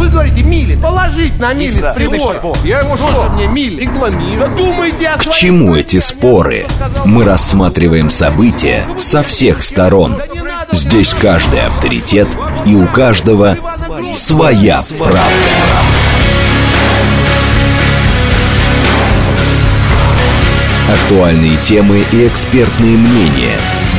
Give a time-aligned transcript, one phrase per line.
[0.00, 0.76] вы говорите мили.
[0.80, 2.42] Положить на мили с прибора.
[2.64, 3.28] Я ему что?
[3.34, 3.82] мне мили.
[3.82, 4.38] Рекламирую.
[4.38, 6.66] Да думайте о К чему стране, эти споры?
[7.04, 10.20] Мы рассматриваем события со всех сторон.
[10.72, 12.28] Здесь каждый авторитет
[12.64, 13.56] и у каждого
[14.14, 15.20] своя правда.
[20.90, 23.58] Актуальные темы и экспертные мнения,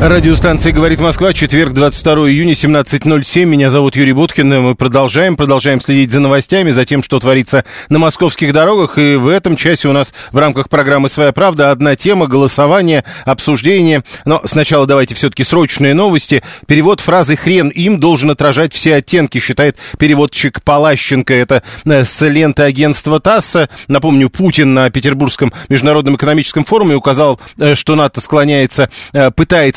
[0.00, 3.44] Радиостанция «Говорит Москва», четверг, 22 июня, 17.07.
[3.44, 4.62] Меня зовут Юрий Буткин.
[4.62, 8.98] Мы продолжаем, продолжаем следить за новостями, за тем, что творится на московских дорогах.
[8.98, 14.02] И в этом часе у нас в рамках программы «Своя правда» одна тема, голосование, обсуждение.
[14.24, 16.42] Но сначала давайте все-таки срочные новости.
[16.66, 21.32] Перевод фразы «хрен им» должен отражать все оттенки, считает переводчик Палащенко.
[21.32, 23.68] Это э, с ленты агентства ТАСС.
[23.86, 29.30] Напомню, Путин на Петербургском международном экономическом форуме указал, э, что НАТО склоняется, э,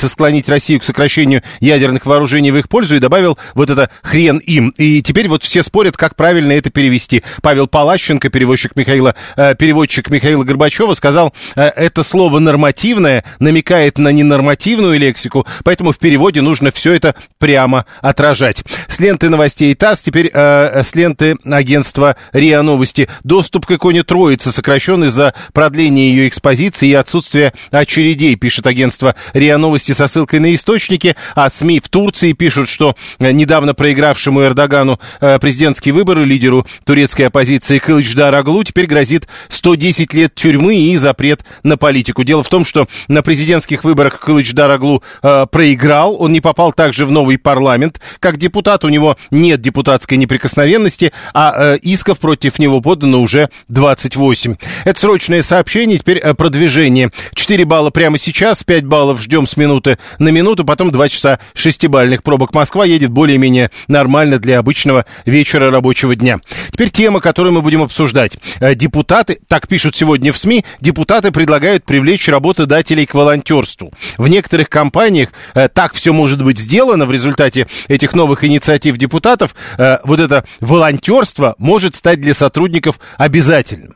[0.06, 4.38] пытается склонить Россию к сокращению ядерных вооружений в их пользу и добавил вот это хрен
[4.38, 4.70] им.
[4.78, 7.24] И теперь вот все спорят, как правильно это перевести.
[7.42, 14.12] Павел Палащенко, переводчик Михаила, э, переводчик Михаила Горбачева, сказал, э, это слово нормативное намекает на
[14.12, 18.64] ненормативную лексику, поэтому в переводе нужно все это прямо отражать.
[18.88, 23.08] С ленты новостей ТАСС, теперь э, с ленты агентства РИА Новости.
[23.24, 29.58] Доступ к иконе Троицы сокращен из-за продления ее экспозиции и отсутствия очередей, пишет агентство РИА
[29.58, 35.00] Новости со ссылкой на источники, а СМИ в Турции пишут, что э, недавно проигравшему Эрдогану
[35.22, 41.44] э, президентские выборы лидеру турецкой оппозиции Кылычдар Аглу теперь грозит 110 лет тюрьмы и запрет
[41.64, 42.24] на политику.
[42.24, 47.06] Дело в том, что на президентских выборах Кылычдар Аглу э, проиграл, он не попал также
[47.06, 48.00] в новый парламент.
[48.20, 54.56] Как депутат у него нет депутатской неприкосновенности, а исков против него подано уже 28.
[54.84, 57.12] Это срочное сообщение, теперь э, продвижение.
[57.34, 62.24] 4 балла прямо сейчас, 5 баллов ждем с минуты на минуту, потом 2 часа шестибальных
[62.24, 62.54] пробок.
[62.54, 66.40] Москва едет более-менее нормально для обычного вечера рабочего дня.
[66.72, 68.38] Теперь тема, которую мы будем обсуждать.
[68.60, 73.92] Э, Депутаты, так пишут сегодня в СМИ, депутаты предлагают привлечь работодателей к волонтерству.
[74.18, 79.56] В некоторых компаниях э, так все может быть сделано в результате этих новых инициатив депутатов.
[79.78, 83.96] Э, вот это волонтерство может стать для сотрудников обязательным.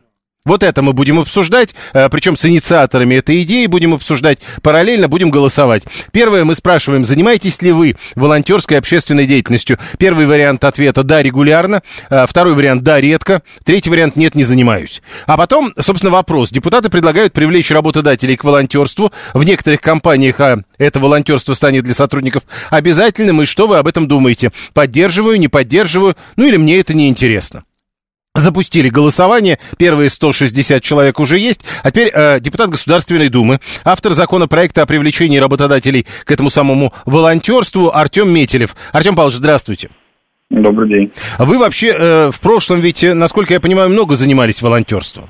[0.50, 5.30] Вот это мы будем обсуждать, э, причем с инициаторами этой идеи будем обсуждать, параллельно будем
[5.30, 5.84] голосовать.
[6.12, 9.78] Первое, мы спрашиваем, занимаетесь ли вы волонтерской общественной деятельностью?
[10.00, 15.04] Первый вариант ответа «да, регулярно», э, второй вариант «да, редко», третий вариант «нет, не занимаюсь».
[15.28, 16.50] А потом, собственно, вопрос.
[16.50, 19.12] Депутаты предлагают привлечь работодателей к волонтерству.
[19.36, 23.44] В некоторых компаниях а, это волонтерство станет для сотрудников обязательным.
[23.44, 24.52] И что вы об этом думаете?
[24.74, 26.16] Поддерживаю, не поддерживаю?
[26.38, 27.66] Ну или мне это не интересно?
[28.40, 34.82] Запустили голосование, первые 160 человек уже есть, а теперь э, депутат Государственной Думы, автор законопроекта
[34.82, 38.76] о привлечении работодателей к этому самому волонтерству Артем Метелев.
[38.94, 39.90] Артем Павлович, здравствуйте.
[40.50, 41.12] Добрый день.
[41.38, 45.30] Вы вообще э, в прошлом ведь, э, насколько я понимаю, много занимались волонтерством.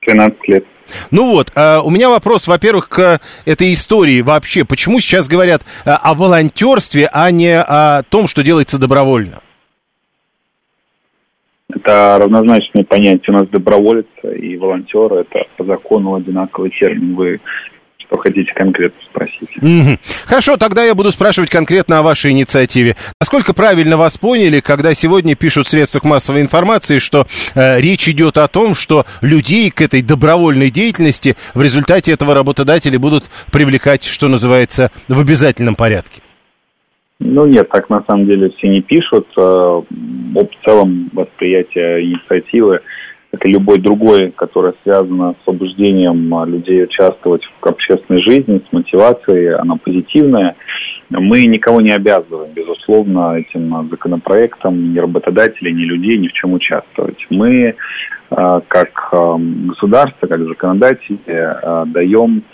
[0.00, 0.64] 13 лет.
[1.12, 4.64] Ну вот, э, у меня вопрос, во-первых, к этой истории вообще.
[4.64, 9.40] Почему сейчас говорят э, о волонтерстве, а не о том, что делается добровольно?
[11.76, 13.30] Это равнозначные понятия.
[13.30, 17.14] У нас доброволец и волонтер– это по закону одинаковый термин.
[17.14, 17.40] Вы
[17.98, 19.48] что хотите конкретно спросить?
[19.62, 19.98] Мгм.
[20.26, 22.96] Хорошо, тогда я буду спрашивать конкретно о вашей инициативе.
[23.20, 28.38] Насколько правильно вас поняли, когда сегодня пишут в средствах массовой информации, что э, речь идет
[28.38, 34.28] о том, что людей к этой добровольной деятельности в результате этого работодатели будут привлекать, что
[34.28, 36.20] называется, в обязательном порядке?
[37.20, 39.26] Ну нет, так на самом деле все не пишут.
[39.36, 42.80] Э, В целом восприятие инициативы,
[43.30, 49.54] как и любой другой, которая связана с побуждением людей участвовать в общественной жизни, с мотивацией,
[49.54, 50.56] она позитивная.
[51.10, 57.18] Мы никого не обязываем, безусловно, этим законопроектом ни работодателей, ни людей ни в чем участвовать.
[57.28, 57.74] Мы,
[58.30, 61.18] а, как а, государство, как законодатели,
[61.92, 62.44] даем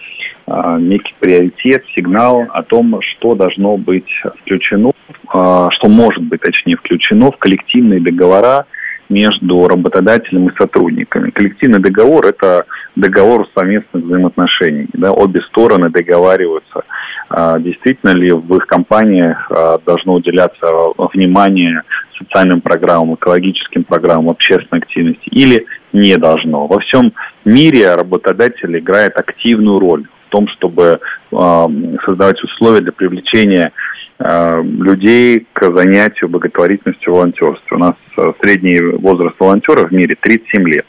[0.79, 4.09] некий приоритет, сигнал о том, что должно быть
[4.43, 4.93] включено,
[5.29, 8.67] а, что может быть, точнее, включено в коллективные договора
[9.09, 11.31] между работодателем и сотрудниками.
[11.31, 12.65] Коллективный договор– это
[12.97, 14.89] договор совместных взаимоотношений.
[14.95, 15.13] Да?
[15.13, 16.83] Обе стороны договариваются,
[17.29, 20.67] а, действительно ли в их компаниях а, должно уделяться
[21.13, 21.83] внимание
[22.19, 26.67] социальным программам, экологическим программам, общественной активности или не должно.
[26.67, 27.13] Во всем
[27.45, 30.99] мире работодатель играет активную роль в том, чтобы
[31.33, 31.67] э,
[32.05, 33.73] создавать условия для привлечения
[34.19, 37.77] э, людей к занятию благотворительностью волонтерства.
[37.77, 40.87] У нас э, средний возраст волонтера в мире 37 лет,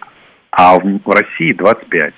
[0.51, 2.13] а в, России 25.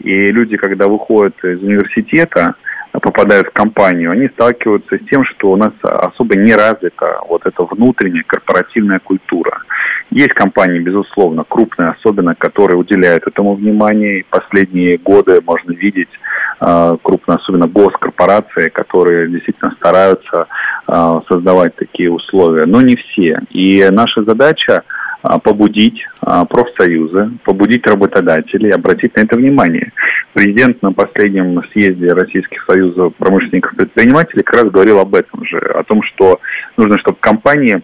[0.00, 2.54] И люди, когда выходят из университета,
[2.92, 7.64] попадают в компанию, они сталкиваются с тем, что у нас особо не развита вот эта
[7.64, 9.62] внутренняя корпоративная культура.
[10.10, 14.20] Есть компании, безусловно, крупные особенно, которые уделяют этому внимание.
[14.20, 16.08] И последние годы можно видеть
[16.58, 20.46] крупные, особенно госкорпорации, которые действительно стараются
[20.88, 22.66] э, создавать такие условия.
[22.66, 23.40] Но не все.
[23.50, 24.82] И наша задача
[25.22, 29.92] а, побудить профсоюзы, побудить работодателей, обратить на это внимание.
[30.34, 35.58] Президент на последнем съезде Российских союзов промышленников и предпринимателей как раз говорил об этом же,
[35.58, 36.40] о том, что
[36.76, 37.82] нужно, чтобы компании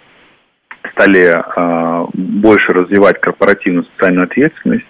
[0.93, 4.85] стали э, больше развивать корпоративную социальную ответственность,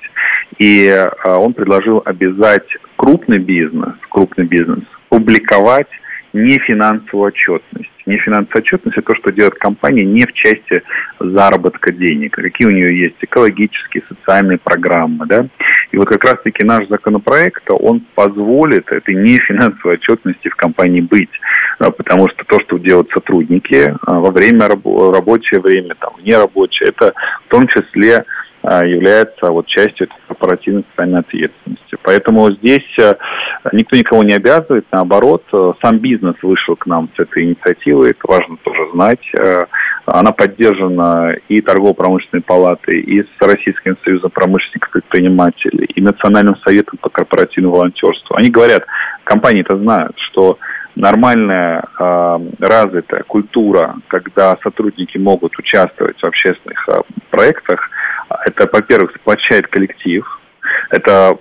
[0.59, 2.67] и э, он предложил обязать
[2.97, 5.89] крупный бизнес, крупный бизнес публиковать
[6.33, 7.91] нефинансовую отчетность.
[8.07, 10.83] Нефинансовая отчетность– это то, что делает компания не в части
[11.21, 12.35] заработка денег.
[12.35, 15.27] Какие у нее есть экологические, социальные программы.
[15.27, 15.47] Да?
[15.93, 21.31] И вот как раз-таки наш законопроект, он позволит этой нефинансовой отчетности в компании быть.
[21.79, 27.13] Потому что то, что делают сотрудники а, во время рабочее время, там, нерабочее, это
[27.47, 28.25] в том числе
[28.63, 30.09] а, является вот частью
[30.43, 31.97] корпоративной социальной ответственности.
[32.03, 33.15] Поэтому здесь э,
[33.73, 38.21] никто никого не обязывает, наоборот, э, сам бизнес вышел к нам с этой инициативой, это
[38.25, 39.21] важно тоже знать.
[39.39, 39.67] Э,
[40.07, 46.99] она поддержана и торгово-промышленной палатой, и с Российским союзом промышленников и предпринимателей, и Национальным советом
[47.01, 48.37] по корпоративному волонтерству.
[48.37, 48.85] Они говорят,
[49.25, 50.59] компании это знают, что
[50.97, 57.01] нормальная э, развитая культура, когда сотрудники могут участвовать в общественных э,
[57.31, 57.89] проектах,
[58.45, 60.25] это, во-первых, сплочает коллектив,
[60.91, 61.39] это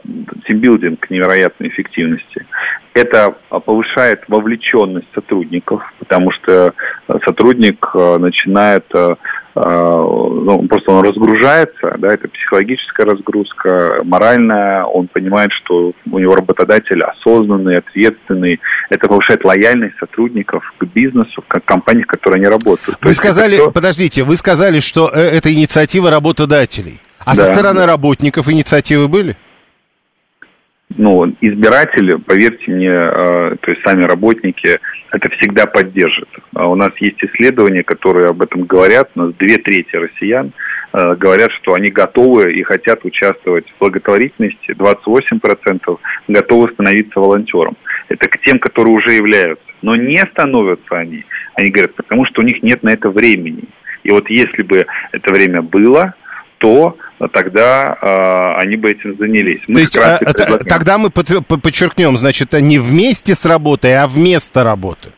[0.48, 2.46] тимбилдинг невероятной эффективности.
[2.94, 6.74] Это повышает вовлеченность сотрудников, потому что
[7.26, 9.18] сотрудник э, начинает э, а,
[9.54, 17.02] ну, просто он разгружается, да, это психологическая разгрузка, моральная, он понимает, что у него работодатель
[17.04, 18.60] осознанный, ответственный,
[18.90, 22.98] это повышает лояльность сотрудников к бизнесу, к компаниям, в которых они работают.
[23.02, 23.72] Вы сказали, все...
[23.72, 27.46] подождите, вы сказали, что э, это инициатива работодателей, а да.
[27.46, 29.36] со стороны работников инициативы были?
[30.98, 34.80] Ну, избиратели, поверьте мне, э, то есть сами работники,
[35.12, 36.30] это всегда поддержат.
[36.56, 39.10] А у нас есть исследования, которые об этом говорят.
[39.16, 40.54] У нас две трети россиян
[40.94, 44.72] э, говорят, что они готовы и хотят участвовать в благотворительности.
[44.72, 45.98] 28%
[46.28, 47.76] готовы становиться волонтером.
[48.10, 49.66] Это к тем, которые уже являются.
[49.82, 51.26] Но не становятся они.
[51.56, 53.64] Они говорят, потому что у них нет на это времени.
[54.04, 56.16] И вот если бы это время было,
[56.62, 56.96] то
[57.34, 59.62] тогда э, они бы этим занялись.
[59.68, 60.68] Мы то есть а, предлагаем...
[60.68, 65.10] тогда мы подчеркнем, значит, не вместе с работой, а вместо работы.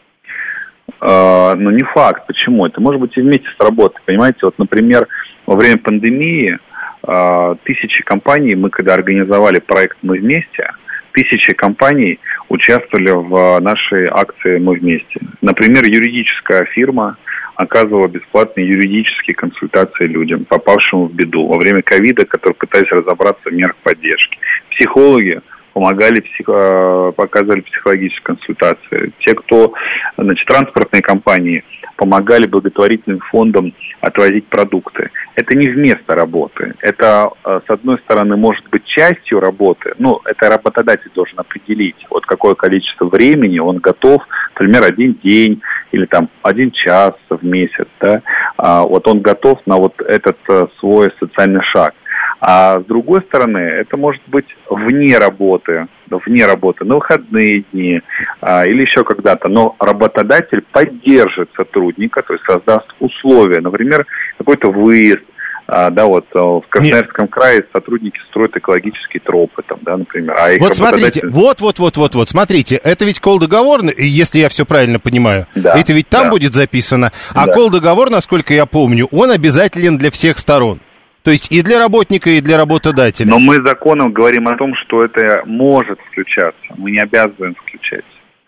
[1.01, 2.25] Э, ну, не факт.
[2.27, 2.65] Почему?
[2.65, 4.01] Это может быть и вместе с работой.
[4.05, 5.07] Понимаете, вот, например,
[5.45, 6.57] во время пандемии
[7.05, 10.71] э, тысячи компаний, мы когда организовали проект «Мы вместе»,
[11.11, 15.19] тысячи компаний участвовали в нашей акции «Мы вместе».
[15.41, 17.17] Например, юридическая фирма–
[17.55, 23.53] оказывала бесплатные юридические консультации людям, попавшим в беду во время ковида, которые пытались разобраться в
[23.53, 24.37] мерах поддержки.
[24.71, 25.41] Психологи
[25.73, 29.13] помогали, психо, показывали психологические консультации.
[29.19, 29.73] Те, кто,
[30.17, 31.63] значит, транспортные компании
[31.95, 35.09] помогали благотворительным фондам отвозить продукты.
[35.35, 36.73] Это не вместо работы.
[36.81, 39.93] Это, э, с одной стороны, может быть частью работы.
[39.99, 44.21] Ну, это работодатель должен определить, вот какое количество времени он готов,
[44.55, 45.61] например, один день
[45.93, 48.21] или там один час в месяц, да,
[48.57, 51.93] а, вот он готов на вот этот э, свой социальный шаг.
[52.41, 58.01] А с другой стороны, это может быть вне работы, вне работы, на выходные дни
[58.41, 59.47] а, или еще когда-то.
[59.49, 64.05] Но работодатель поддержит сотрудника, то есть создаст условия, например,
[64.37, 65.32] какой-то выезд, а,
[65.67, 67.33] да, вот а, в Красноярском Нет.
[67.33, 70.35] крае сотрудники строят экологические тропы, там, да, например.
[70.37, 74.49] А вот смотрите, вот, вот, вот, вот, вот, смотрите, это ведь кол договор, если я
[74.49, 76.29] все правильно понимаю, да, это ведь там да.
[76.31, 77.53] будет записано, а да.
[77.53, 80.79] кол договор, насколько я помню, он обязателен для всех сторон.
[81.23, 83.29] То есть и для работника, и для работодателя.
[83.29, 86.59] Но мы законом говорим о том, что это может включаться.
[86.75, 88.03] Мы не обязываем включать.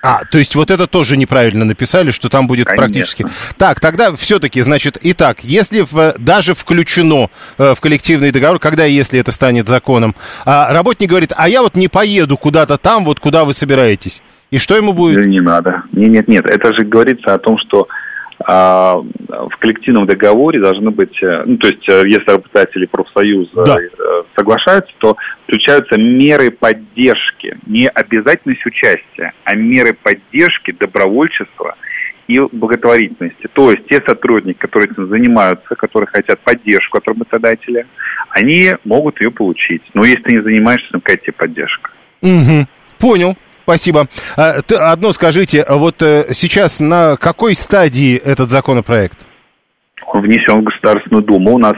[0.06, 2.84] А, то есть вот это тоже неправильно написали, что там будет Конечно.
[2.84, 3.26] практически.
[3.58, 9.20] Так, тогда все-таки, значит, итак, если в, даже включено э, в коллективный договор, когда если
[9.20, 13.46] это станет законом, а работник говорит, а я вот не поеду куда-то там, вот куда
[13.46, 14.22] вы собираетесь.
[14.52, 15.26] И что ему будет?
[15.26, 15.84] Не надо.
[15.92, 16.46] Нет, нет, нет.
[16.46, 17.88] Это же говорится о том, что
[18.48, 23.78] в коллективном договоре должны быть, э, ну, то есть, э, если работодатели профсоюза да.
[23.80, 31.76] Э, соглашаются, то включаются меры поддержки, не обязательность участия, а меры поддержки, добровольчества
[32.28, 33.48] и благотворительности.
[33.54, 37.88] То есть те сотрудники, которые этим занимаются, которые хотят поддержку от работодателя,
[38.30, 39.82] они могут ее получить.
[39.94, 41.90] Но если ты не занимаешься, то какая тебе поддержка?
[42.22, 42.68] Угу.
[43.00, 43.36] Понял.
[43.66, 44.06] Спасибо.
[44.38, 49.18] А, одно скажите, вот э, сейчас на какой стадии этот законопроект?
[50.06, 51.56] Он внесен в Государственную Думу.
[51.56, 51.74] У нас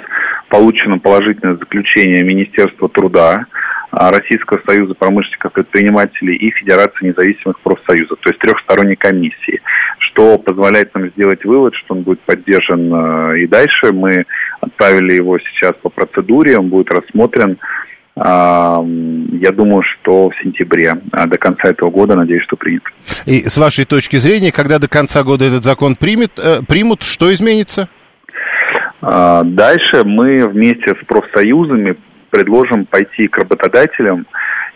[0.49, 3.45] получено положительное заключение Министерства труда,
[3.91, 9.61] а, Российского союза промышленников предпринимателей и Федерации независимых профсоюзов, то есть трехсторонней комиссии,
[9.99, 13.93] что позволяет нам сделать вывод, что он будет поддержан э, и дальше.
[13.93, 14.25] Мы
[14.59, 17.57] отправили его сейчас по процедуре, он будет рассмотрен
[18.19, 22.83] я думаю, что в сентябре, а до конца этого года, надеюсь, что принят.
[23.25, 27.31] И с вашей точки зрения, когда до конца года этот закон примет, э, примут, что
[27.31, 27.89] изменится?
[29.01, 31.95] А, дальше мы вместе с профсоюзами
[32.31, 34.25] предложим пойти к работодателям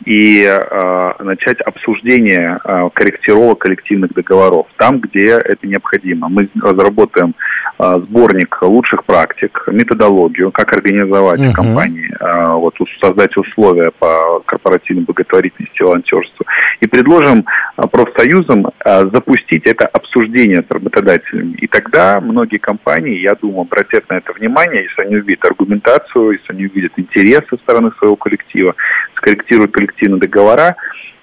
[0.06, 6.30] и э, начать обсуждение э, корректировок коллективных договоров там, где это необходимо.
[6.30, 7.36] Мы разработаем
[7.80, 11.54] э, сборник лучших практик, методологию, как организовать uh-huh.
[11.54, 16.46] компании, э, вот создать условия по корпоративной благотворительности волонтерству,
[16.80, 17.46] и предложим
[17.78, 21.54] э, профсоюзам э, запустить это обсуждение с работодателями.
[21.54, 26.54] И тогда многие компании, я думаю, обратят на это внимание, если они увидят аргументацию, если
[26.54, 28.76] они увидят интерес со стороны своего коллектива,
[29.22, 30.76] скорректируют коллективные договора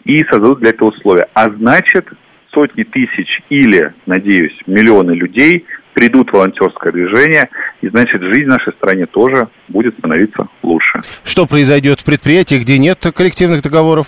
[0.05, 1.29] и создадут для этого условия.
[1.35, 2.07] А значит,
[2.53, 7.49] сотни тысяч или, надеюсь, миллионы людей придут в волонтерское движение,
[7.81, 11.01] и значит, жизнь в нашей стране тоже будет становиться лучше.
[11.25, 14.07] Что произойдет в предприятии, где нет коллективных договоров?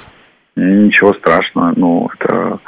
[0.54, 1.72] Ничего страшного.
[1.76, 2.60] Ну, это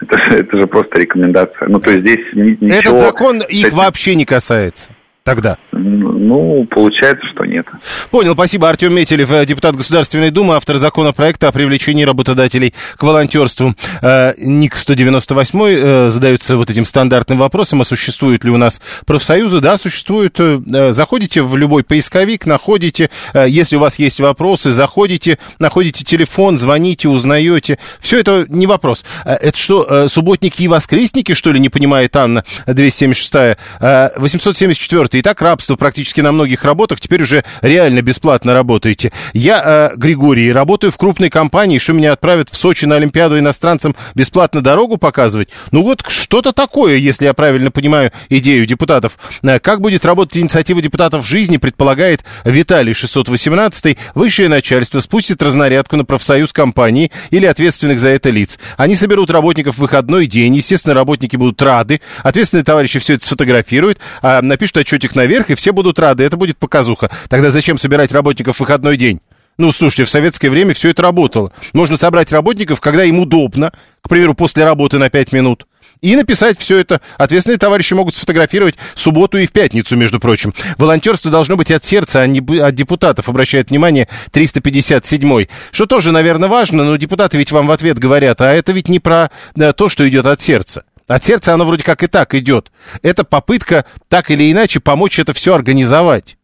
[0.00, 1.68] это же, это же просто рекомендация.
[1.68, 2.78] Ну, то есть здесь ничего...
[2.78, 4.92] Этот закон их вообще не касается
[5.22, 5.58] тогда?
[5.78, 7.66] Ну, получается, что нет.
[8.10, 8.68] Понял, спасибо.
[8.68, 13.74] Артем Метелев, э, депутат Государственной Думы, автор законопроекта о привлечении работодателей к волонтерству.
[14.02, 19.60] Э, ник 198 э, задается вот этим стандартным вопросом, а существуют ли у нас профсоюзы?
[19.60, 20.38] Да, существуют.
[20.38, 27.78] Заходите в любой поисковик, находите, если у вас есть вопросы, заходите, находите телефон, звоните, узнаете.
[28.00, 29.04] Все это не вопрос.
[29.24, 35.76] Это что, субботники и воскресники, что ли, не понимает Анна 276 874 и так рабство
[35.76, 39.10] практически на многих работах, теперь уже реально бесплатно работаете.
[39.32, 43.96] Я, э, Григорий, работаю в крупной компании, что меня отправят в Сочи на Олимпиаду иностранцам
[44.14, 45.48] бесплатно дорогу показывать?
[45.72, 49.18] Ну вот что-то такое, если я правильно понимаю идею депутатов.
[49.42, 55.96] Э, как будет работать инициатива депутатов в жизни, предполагает Виталий 618 Высшее начальство спустит разнарядку
[55.96, 58.58] на профсоюз компании или ответственных за это лиц.
[58.76, 63.98] Они соберут работников в выходной день, естественно, работники будут рады, ответственные товарищи все это сфотографируют,
[64.22, 66.24] а напишут отчетик наверх, и все будут рады.
[66.24, 67.10] Это будет показуха.
[67.28, 69.20] Тогда зачем собирать работников в выходной день?
[69.58, 71.50] Ну, слушайте, в советское время все это работало.
[71.72, 73.72] Можно собрать работников, когда им удобно,
[74.02, 75.66] к примеру, после работы на 5 минут.
[76.02, 77.00] И написать все это.
[77.16, 80.52] Ответственные товарищи могут сфотографировать субботу и в пятницу, между прочим.
[80.76, 85.48] Волонтерство должно быть от сердца, а не от депутатов, обращает внимание 357-й.
[85.72, 89.00] Что тоже, наверное, важно, но депутаты ведь вам в ответ говорят, а это ведь не
[89.00, 90.84] про да, то, что идет от сердца.
[91.06, 92.72] От сердца оно вроде как и так идет.
[93.02, 96.36] Это попытка так или иначе помочь это все организовать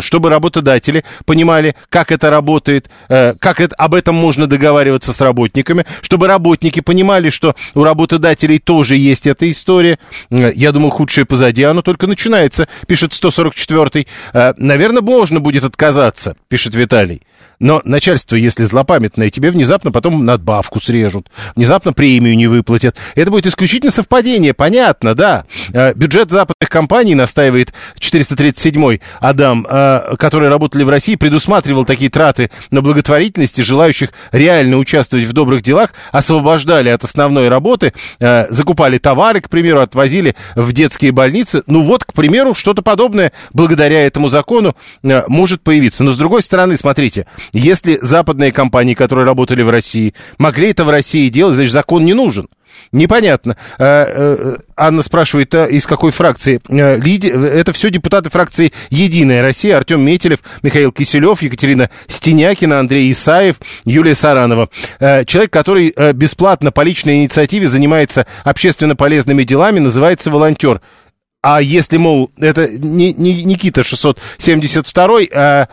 [0.00, 5.86] чтобы работодатели понимали, как это работает, э, как это, об этом можно договариваться с работниками,
[6.00, 9.98] чтобы работники понимали, что у работодателей тоже есть эта история.
[10.30, 14.06] Э, я думаю, худшее позади, оно только начинается, пишет 144-й.
[14.56, 17.22] Наверное, можно будет отказаться, пишет Виталий.
[17.62, 22.96] Но начальство, если злопамятное, тебе внезапно потом надбавку срежут, внезапно премию не выплатят.
[23.14, 25.44] Это будет исключительно совпадение, понятно, да.
[25.72, 32.50] Э, бюджет западных компаний, настаивает 437-й Адам, э, которые работали в России, предусматривал такие траты
[32.70, 39.40] на благотворительности, желающих реально участвовать в добрых делах, освобождали от основной работы, э, закупали товары,
[39.40, 41.62] к примеру, отвозили в детские больницы.
[41.66, 46.04] Ну вот, к примеру, что-то подобное благодаря этому закону может появиться.
[46.04, 50.90] Но с другой стороны, смотрите, если западные компании, которые работали в России, могли это в
[50.90, 52.48] России делать, значит, закон не нужен.
[52.90, 53.56] Непонятно.
[53.78, 56.60] Э, э, Анна спрашивает, а из какой фракции?
[56.68, 59.76] Э, это все депутаты фракции «Единая Россия».
[59.76, 64.68] Артем Метелев, Михаил Киселев, Екатерина Стенякина, Андрей Исаев, Юлия Саранова.
[64.98, 70.80] Человек, который бесплатно по личной инициативе занимается общественно полезными делами, называется волонтер.
[71.42, 75.68] А если, мол, это не, не Никита 672, а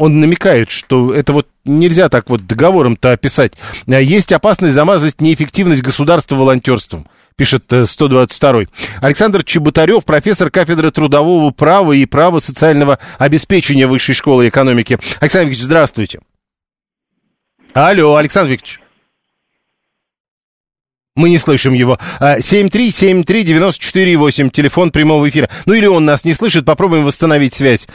[0.00, 3.52] он намекает, что это вот нельзя так вот договором-то описать.
[3.86, 8.64] Есть опасность замазать неэффективность государства волонтерством, пишет 122-й.
[8.64, 8.68] Э,
[9.02, 14.98] Александр Чеботарев, профессор кафедры трудового права и права социального обеспечения Высшей школы экономики.
[15.20, 16.20] Александр Викторович, здравствуйте.
[17.74, 18.80] Алло, Александр Викторович.
[21.14, 21.98] Мы не слышим его.
[22.20, 25.50] 7373948, телефон прямого эфира.
[25.66, 27.86] Ну или он нас не слышит, попробуем восстановить связь.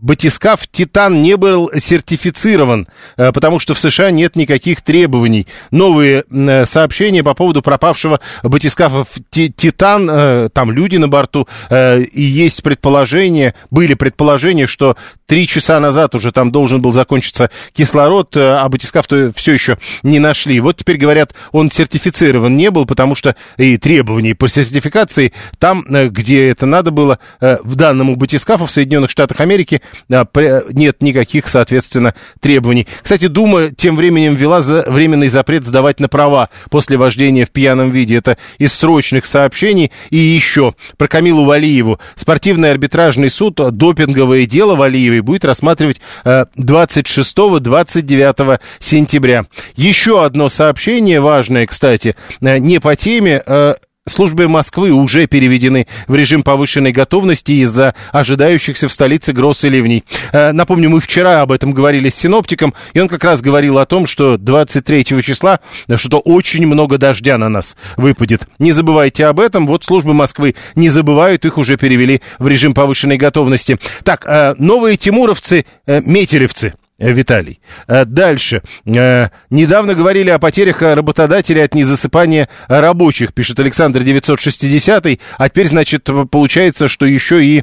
[0.00, 2.88] Батискаф «Титан» не был сертифицирован,
[3.18, 5.46] э, потому что в США нет никаких требований.
[5.70, 12.62] Новые э, сообщения по поводу пропавшего батискафа «Титан», э, там люди на борту, и есть
[12.62, 19.32] предположение, были предположения, что три часа назад уже там должен был закончиться кислород, а батискаф-то
[19.34, 20.60] все еще не нашли.
[20.60, 26.48] Вот теперь говорят, он сертифицирован не был, потому что и требований по сертификации там, где
[26.48, 29.80] это надо было, в данному батискафу в Соединенных Штатах Америки
[30.10, 32.86] нет никаких, соответственно, требований.
[33.02, 37.90] Кстати, Дума тем временем ввела за временный запрет сдавать на права после вождения в пьяном
[37.90, 38.16] виде.
[38.16, 39.92] Это из срочных сообщений.
[40.10, 41.98] И еще про Камилу Валиеву.
[42.16, 49.46] Спортивный арбитражный суд допинговое дело Валиевой будет рассматривать 26-29 э, сентября.
[49.76, 53.74] Еще одно сообщение важное, кстати, э, не по теме, э,
[54.08, 60.04] службы Москвы уже переведены в режим повышенной готовности из-за ожидающихся в столице гроз и ливней.
[60.32, 63.86] Э, напомню, мы вчера об этом говорили с синоптиком, и он как раз говорил о
[63.86, 65.60] том, что 23 числа
[65.96, 68.48] что-то очень много дождя на нас выпадет.
[68.58, 69.66] Не забывайте об этом.
[69.66, 73.78] Вот службы Москвы не забывают, их уже перевели в режим повышенной готовности.
[74.02, 76.74] Так, э, новые тимуровцы, э, метелевцы.
[77.00, 77.60] Э, Виталий.
[77.88, 78.62] Э, дальше.
[78.84, 85.18] Э, недавно говорили о потерях работодателей от незасыпания рабочих, пишет Александр 960.
[85.38, 87.62] А теперь, значит, получается, что еще и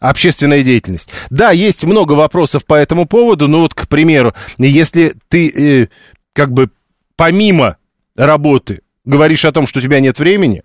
[0.00, 1.08] общественная деятельность.
[1.30, 5.88] Да, есть много вопросов по этому поводу, но вот, к примеру, если ты
[6.32, 6.70] как бы
[7.14, 7.76] помимо
[8.16, 10.64] работы говоришь о том, что у тебя нет времени,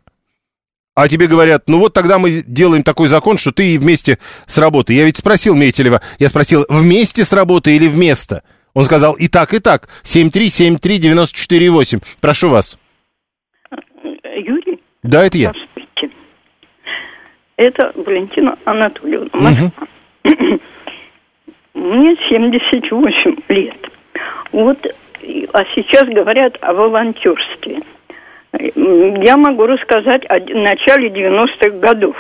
[0.98, 4.96] а тебе говорят, ну вот тогда мы делаем такой закон, что ты вместе с работой.
[4.96, 8.42] Я ведь спросил Метелева, я спросил, вместе с работой или вместо?
[8.74, 9.90] Он сказал, и так, и так.
[10.04, 12.02] 7373948.
[12.20, 12.80] Прошу вас.
[14.24, 14.80] Юрий?
[15.04, 15.52] Да, это я.
[15.52, 16.10] Здравствуйте.
[17.58, 19.72] Это Валентина Анатольевна, Москва.
[20.26, 20.60] Угу.
[21.76, 23.78] Мне 78 лет.
[24.52, 24.80] Вот,
[25.54, 27.84] а сейчас говорят о волонтерстве.
[28.54, 32.16] Я могу рассказать о начале 90-х годов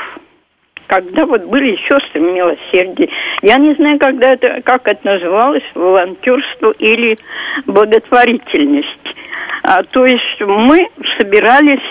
[0.88, 3.10] когда вот были сестры милосердия.
[3.42, 7.18] Я не знаю, когда это, как это называлось, волонтерство или
[7.66, 9.16] благотворительность.
[9.64, 10.78] А, то есть мы
[11.18, 11.84] собирались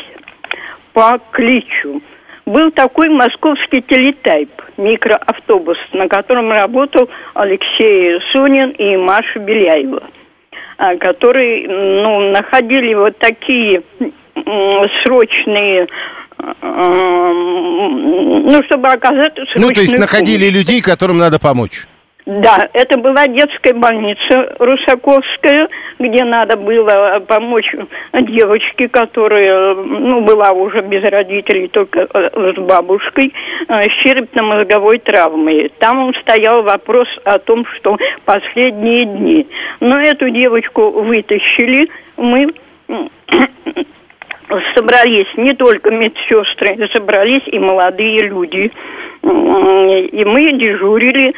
[0.93, 2.01] по кличу.
[2.47, 10.05] Был такой московский телетайп, микроавтобус, на котором работал Алексей Сунин и Маша Беляева,
[10.79, 13.83] а, которые ну, находили вот такие
[15.05, 15.87] срочные
[16.63, 20.55] ну, чтобы оказаться Ну, то есть находили помощь.
[20.55, 21.87] людей, которым надо помочь.
[22.27, 25.69] Да, это была детская больница Русаковская,
[26.01, 27.73] где надо было помочь
[28.13, 33.33] девочке, которая, ну, была уже без родителей, только э, с бабушкой,
[33.69, 35.71] э, с черепно-мозговой травмой.
[35.79, 39.47] Там стоял вопрос о том, что последние дни.
[39.79, 42.49] Но эту девочку вытащили, мы
[44.75, 48.71] собрались не только медсестры, собрались и молодые люди.
[49.23, 51.35] И мы дежурили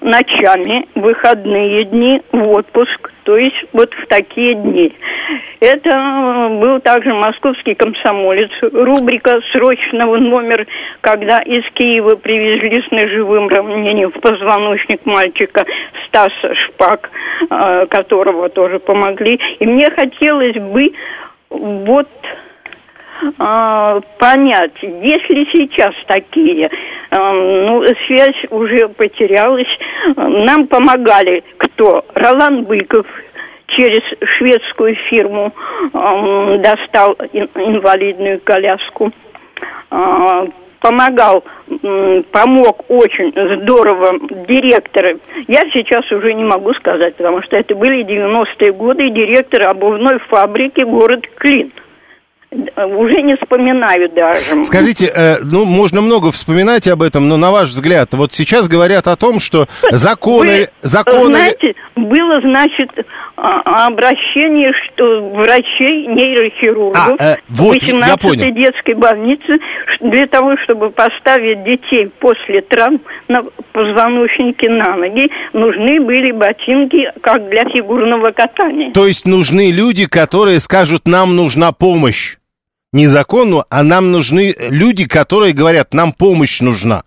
[0.00, 4.92] ночами, выходные дни, в отпуск, то есть вот в такие дни.
[5.60, 10.66] Это был также московский комсомолец, рубрика срочного номер,
[11.00, 15.64] когда из Киева привезли с ножевым ранением в позвоночник мальчика
[16.06, 17.10] Стаса Шпак,
[17.50, 19.40] э, которого тоже помогли.
[19.58, 20.92] И мне хотелось бы
[21.50, 22.08] вот
[23.38, 26.70] а, понять, если сейчас такие,
[27.10, 29.68] а, ну, связь уже потерялась,
[30.16, 32.04] нам помогали кто?
[32.14, 33.06] Ролан Быков,
[33.76, 34.02] через
[34.36, 35.52] шведскую фирму
[35.92, 37.14] э, достал
[37.54, 39.12] инвалидную коляску.
[39.90, 40.46] Э,
[40.80, 45.16] помогал, э, помог очень здорово директор.
[45.46, 50.80] Я сейчас уже не могу сказать, потому что это были 90-е годы, директор обувной фабрики
[50.80, 51.72] город Клин
[52.52, 54.64] уже не вспоминаю даже.
[54.64, 59.06] Скажите, э, ну, можно много вспоминать об этом, но на ваш взгляд, вот сейчас говорят
[59.06, 60.50] о том, что законы...
[60.50, 61.36] Вы, законы...
[61.36, 62.90] Знаете, было, значит,
[63.36, 69.58] а, обращение что врачей, нейрохирургов а, э, вот, 18-й детской больницы
[70.00, 77.48] для того, чтобы поставить детей после травм на позвоночнике на ноги, нужны были ботинки, как
[77.48, 78.92] для фигурного катания.
[78.92, 82.39] То есть нужны люди, которые скажут, нам нужна помощь
[82.92, 87.04] не закону, а нам нужны люди, которые говорят, нам помощь нужна.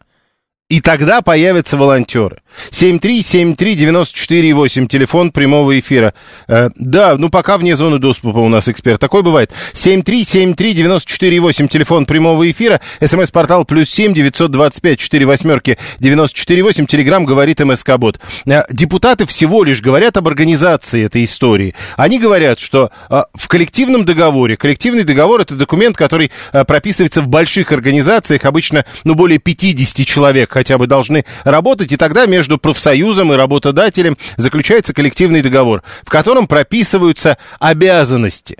[0.69, 2.42] И тогда появятся волонтеры.
[2.71, 6.13] 7373948, телефон прямого эфира.
[6.47, 8.99] Э, да, ну пока вне зоны доступа у нас эксперт.
[8.99, 9.51] Такой бывает.
[9.73, 12.79] 7373948, телефон прямого эфира.
[13.01, 16.85] СМС-портал плюс 7 925 4 восьмерки 948.
[16.85, 18.19] Телеграмм говорит МСК-бот.
[18.45, 21.73] Э, депутаты всего лишь говорят об организации этой истории.
[21.97, 27.27] Они говорят, что э, в коллективном договоре, коллективный договор это документ, который э, прописывается в
[27.27, 32.57] больших организациях, обычно ну более 50 человек хотя бы должны работать, и тогда между между
[32.57, 38.57] профсоюзом и работодателем заключается коллективный договор, в котором прописываются обязанности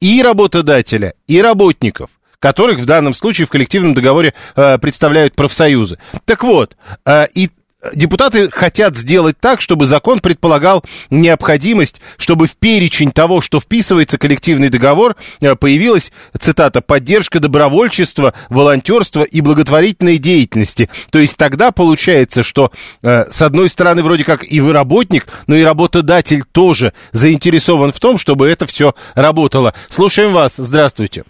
[0.00, 5.98] и работодателя, и работников которых в данном случае в коллективном договоре э, представляют профсоюзы.
[6.24, 7.50] Так вот, э, и
[7.94, 14.68] депутаты хотят сделать так, чтобы закон предполагал необходимость, чтобы в перечень того, что вписывается коллективный
[14.68, 20.90] договор, э, появилась, цитата, поддержка добровольчества, волонтерства и благотворительной деятельности.
[21.10, 22.70] То есть тогда получается, что
[23.02, 28.00] э, с одной стороны вроде как и вы работник, но и работодатель тоже заинтересован в
[28.00, 29.74] том, чтобы это все работало.
[29.88, 30.56] Слушаем вас.
[30.56, 31.24] Здравствуйте.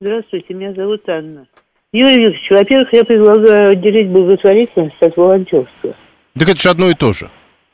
[0.00, 1.46] Здравствуйте, меня зовут Анна.
[1.92, 5.96] Юрий Викторович, во-первых, я предлагаю отделить благотворительность от волонтерства.
[6.38, 7.28] Так это же одно и то же.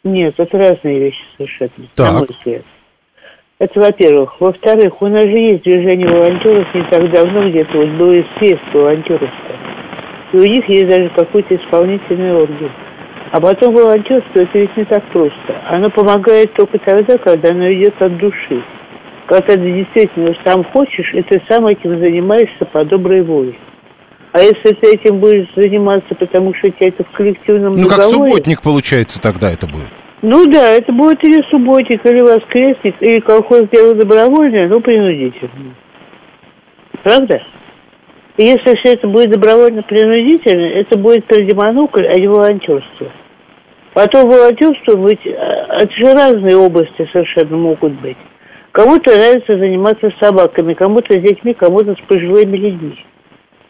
[0.04, 2.12] Нет, это разные вещи совершенно, так.
[2.12, 2.62] на мой взгляд.
[3.58, 4.40] Это во-первых.
[4.40, 9.30] Во-вторых, у нас же есть движение волонтеров не так давно, где-то вот было съезд волонтеров.
[10.32, 12.72] И у них есть даже какой-то исполнительный орган.
[13.32, 15.62] А потом волонтерство, это ведь не так просто.
[15.66, 18.62] Оно помогает только тогда, когда оно идет от души.
[19.26, 23.54] Когда ты действительно сам хочешь, и ты сам этим занимаешься по доброй воле.
[24.36, 28.02] А если ты этим будешь заниматься, потому что у тебя это в коллективном Ну, договоре...
[28.02, 29.88] как субботник получается тогда это будет.
[30.20, 35.74] Ну да, это будет или субботник, или воскресник, или колхоз дело добровольное, но принудительно.
[37.02, 37.40] Правда?
[38.36, 43.10] И если все это будет добровольно-принудительно, это будет пердемонокль, а не волонтерство.
[43.94, 48.18] Потом волонтерство быть, а, это же разные области совершенно могут быть.
[48.72, 52.98] Кому-то нравится заниматься собаками, кому-то с детьми, кому-то с пожилыми людьми.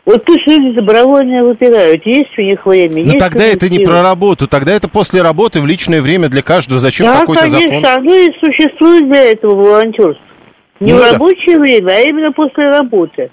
[0.06, 3.80] Вот пусть люди добровольно выбирают, есть у них время, Но есть Ну, тогда это не
[3.80, 6.78] про работу, тогда это после работы в личное время для каждого.
[6.78, 7.84] Зачем Да, какой-то конечно, закон?
[7.84, 10.24] оно и существует для этого волонтерство.
[10.78, 11.12] Не Ну в да.
[11.12, 13.30] рабочее время, а именно после работы.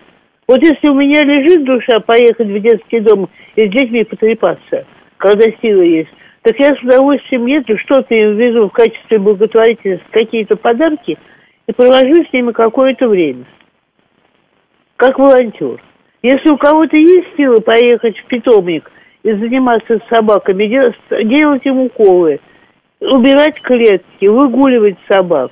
[0.47, 4.86] Вот если у меня лежит душа поехать в детский дом и с детьми потрепаться,
[5.17, 6.09] когда силы есть,
[6.41, 11.19] так я с удовольствием еду, что-то им везу в качестве благотворительности, какие-то подарки,
[11.67, 13.45] и провожу с ними какое-то время.
[14.97, 15.79] Как волонтер.
[16.23, 18.89] Если у кого-то есть силы поехать в питомник
[19.23, 20.95] и заниматься с собаками, делать,
[21.29, 22.39] делать им уколы,
[23.01, 25.51] убирать клетки, выгуливать собак,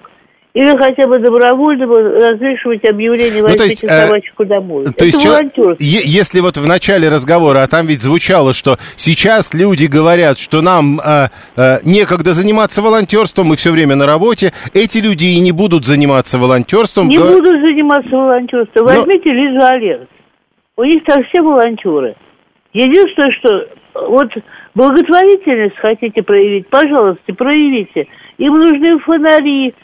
[0.53, 4.83] или хотя бы добровольно развешивать объявление Ну, «Возьмите есть, э, собачку домой».
[4.85, 5.75] То Это есть, волонтерство.
[5.79, 10.99] если вот в начале разговора, а там ведь звучало, что сейчас люди говорят, что нам
[10.99, 15.85] э, э, некогда заниматься волонтерством, мы все время на работе, эти люди и не будут
[15.85, 17.07] заниматься волонтерством.
[17.07, 18.85] Не Говор- буду заниматься волонтерством.
[18.85, 20.09] Но- Возьмите Лизу Алерт.
[20.81, 22.15] У них там все волонтеры.
[22.73, 24.29] Единственное, что вот
[24.73, 28.07] благотворительность хотите проявить, пожалуйста, проявите.
[28.39, 29.75] Им нужны фонари,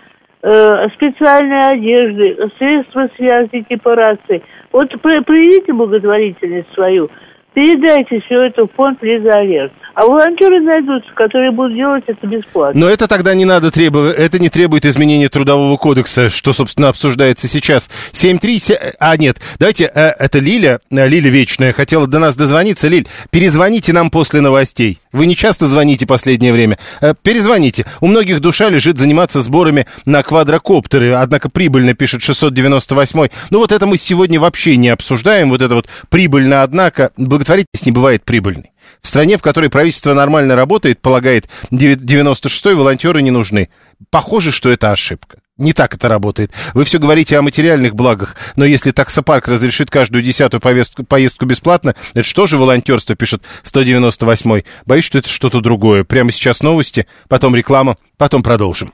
[0.41, 4.41] э, специальные одежды, средства связи типа рации.
[4.71, 7.11] Вот про- проявите благотворительность свою,
[7.57, 9.73] передайте все это в фонд Лиза Алерт.
[9.95, 12.79] А волонтеры найдутся, которые будут делать это бесплатно.
[12.79, 17.47] Но это тогда не надо требовать, это не требует изменения трудового кодекса, что, собственно, обсуждается
[17.47, 17.89] сейчас.
[18.11, 22.87] 7-3, се- а нет, давайте, э, это Лиля, э, Лиля Вечная, хотела до нас дозвониться.
[22.89, 24.99] Лиль, перезвоните нам после новостей.
[25.11, 26.77] Вы не часто звоните последнее время.
[27.01, 27.85] Э, перезвоните.
[28.01, 33.87] У многих душа лежит заниматься сборами на квадрокоптеры, однако прибыльно, пишет 698 Ну вот это
[33.87, 37.09] мы сегодня вообще не обсуждаем, вот это вот прибыльно, однако,
[37.47, 38.71] благотворительность не бывает прибыльной.
[39.01, 43.69] В стране, в которой правительство нормально работает, полагает 96-й, волонтеры не нужны.
[44.09, 45.39] Похоже, что это ошибка.
[45.57, 46.51] Не так это работает.
[46.73, 51.95] Вы все говорите о материальных благах, но если таксопарк разрешит каждую десятую повестку, поездку бесплатно,
[52.13, 54.65] это что же волонтерство, пишет 198-й.
[54.85, 56.03] Боюсь, что это что-то другое.
[56.03, 58.93] Прямо сейчас новости, потом реклама, потом продолжим.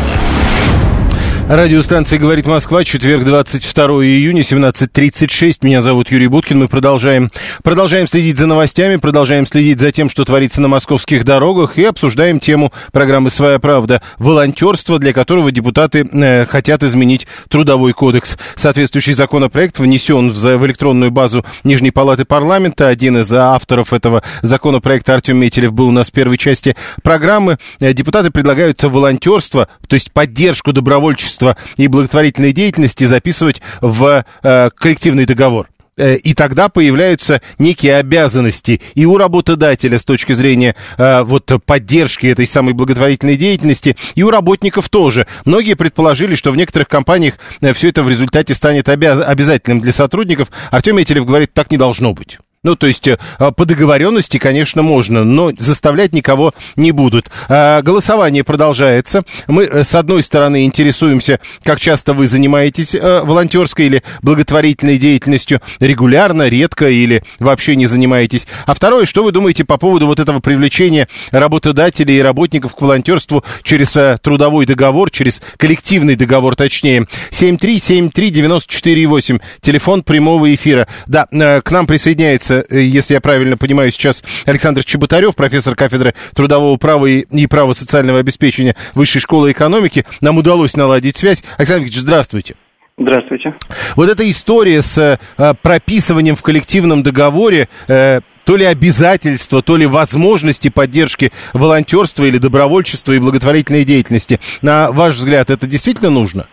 [1.51, 5.57] Радиостанция «Говорит Москва», четверг, 22 июня, 17.36.
[5.63, 6.59] Меня зовут Юрий Буткин.
[6.59, 7.29] Мы продолжаем,
[7.61, 12.39] продолжаем следить за новостями, продолжаем следить за тем, что творится на московских дорогах и обсуждаем
[12.39, 18.37] тему программы «Своя правда»– волонтерство, для которого депутаты э, хотят изменить трудовой кодекс.
[18.55, 22.87] Соответствующий законопроект внесен в, в электронную базу Нижней Палаты парламента.
[22.87, 27.57] Один из авторов этого законопроекта, Артем Метелев, был у нас в первой части программы.
[27.81, 34.69] Э, депутаты предлагают волонтерство, то есть поддержку добровольчества творчества и благотворительной деятельности записывать в э,
[34.75, 41.23] коллективный договор э, и тогда появляются некие обязанности и у работодателя с точки зрения э,
[41.23, 45.27] вот поддержки этой самой благотворительной деятельности, и у работников тоже.
[45.45, 49.91] Многие предположили, что в некоторых компаниях э, все это в результате станет обяз- обязательным для
[49.91, 50.49] сотрудников.
[50.69, 52.37] Артем Метелев говорит, так не должно быть.
[52.63, 57.25] Ну, то есть э, по договоренности, конечно, можно, но заставлять никого не будут.
[57.49, 59.23] А, голосование продолжается.
[59.47, 65.59] Мы, э, с одной стороны, интересуемся, как часто вы занимаетесь э, волонтерской или благотворительной деятельностью,
[65.79, 68.45] регулярно, редко или вообще не занимаетесь.
[68.67, 73.43] А второе, что вы думаете по поводу вот этого привлечения работодателей и работников к волонтерству
[73.63, 77.07] через трудовой договор, через коллективный договор, точнее.
[77.31, 80.87] 7373948, телефон прямого эфира.
[81.07, 86.13] Да, к нам присоединяется находится, э, если я правильно понимаю, сейчас Александр Чеботарев, профессор кафедры
[86.35, 90.05] трудового права и, и права социального обеспечения Высшей школы экономики.
[90.21, 91.43] Нам удалось наладить связь.
[91.57, 92.55] Александр Ильич, здравствуйте.
[92.97, 93.55] Здравствуйте.
[93.95, 99.85] Вот эта история с э, прописыванием в коллективном договоре э, то ли обязательства, то ли
[99.85, 104.39] возможности поддержки волонтерства или добровольчества и благотворительной деятельности.
[104.61, 106.47] На ваш взгляд, это действительно нужно?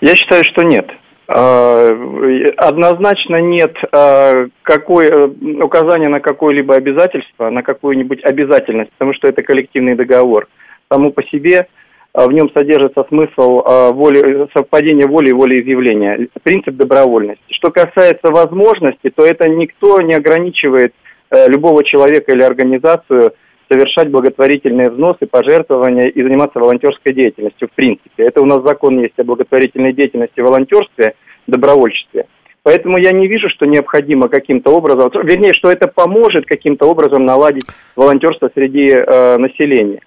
[0.00, 0.86] Я считаю, что нет.
[1.28, 1.88] А,
[2.56, 5.26] однозначно нет а, какой, э,
[5.60, 10.46] указания на какое-либо обязательство, на какую-нибудь обязательность, потому что это коллективный договор.
[10.88, 11.66] Само по себе
[12.14, 13.60] в нем содержится смысл
[13.92, 17.42] воли, совпадения воли и волеизъявления, принцип добровольности.
[17.50, 20.94] Что касается возможности, то это никто не ограничивает
[21.30, 23.34] э, любого человека или организацию
[23.70, 28.24] совершать благотворительные взносы, пожертвования и заниматься волонтерской деятельностью в принципе.
[28.24, 31.14] Это у нас закон есть о благотворительной деятельности, волонтерстве,
[31.46, 32.26] добровольчестве.
[32.62, 37.64] Поэтому я не вижу, что необходимо каким-то образом, вернее, что это поможет каким-то образом наладить
[37.94, 40.00] волонтерство среди э, населения.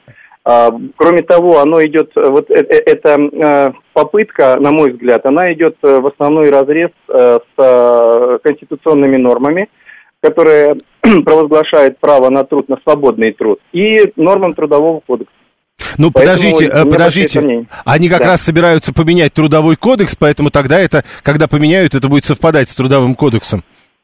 [0.43, 5.53] А, кроме того, оно идет, вот э, э, эта э, попытка, на мой взгляд, она
[5.53, 9.69] идет в основной разрез э, с э, конституционными нормами,
[10.21, 10.75] которые
[11.25, 15.31] провозглашают право на труд, на свободный труд, и нормам Трудового кодекса.
[15.97, 17.67] Ну, поэтому подождите, подождите.
[17.85, 18.27] Они как да.
[18.27, 23.15] раз собираются поменять трудовой кодекс, поэтому тогда это, когда поменяют, это будет совпадать с трудовым
[23.15, 23.63] кодексом.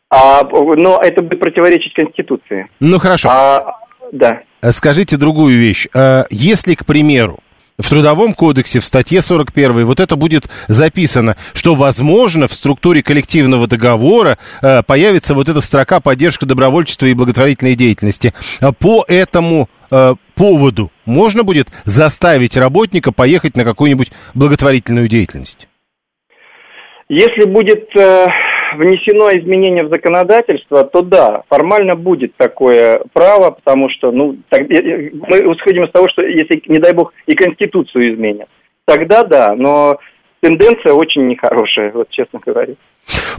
[0.10, 2.68] А, но это будет противоречить Конституции.
[2.80, 3.30] Ну, хорошо.
[3.30, 3.76] А,
[4.12, 4.42] да.
[4.72, 5.88] Скажите другую вещь.
[5.94, 7.40] А, если, к примеру,
[7.78, 13.68] в Трудовом кодексе, в статье 41, вот это будет записано, что, возможно, в структуре коллективного
[13.68, 18.34] договора э, появится вот эта строка поддержка добровольчества и благотворительной деятельности.
[18.62, 25.68] А по этому э, поводу можно будет заставить работника поехать на какую-нибудь благотворительную деятельность?
[27.10, 28.28] Если будет э,
[28.75, 34.67] внесено изменение в законодательство, то да, формально будет такое право, потому что, ну, так, мы
[34.67, 38.49] исходим из того, что если, не дай бог, и Конституцию изменят,
[38.86, 39.99] тогда да, но
[40.46, 42.76] тенденция очень нехорошая, вот честно говоря.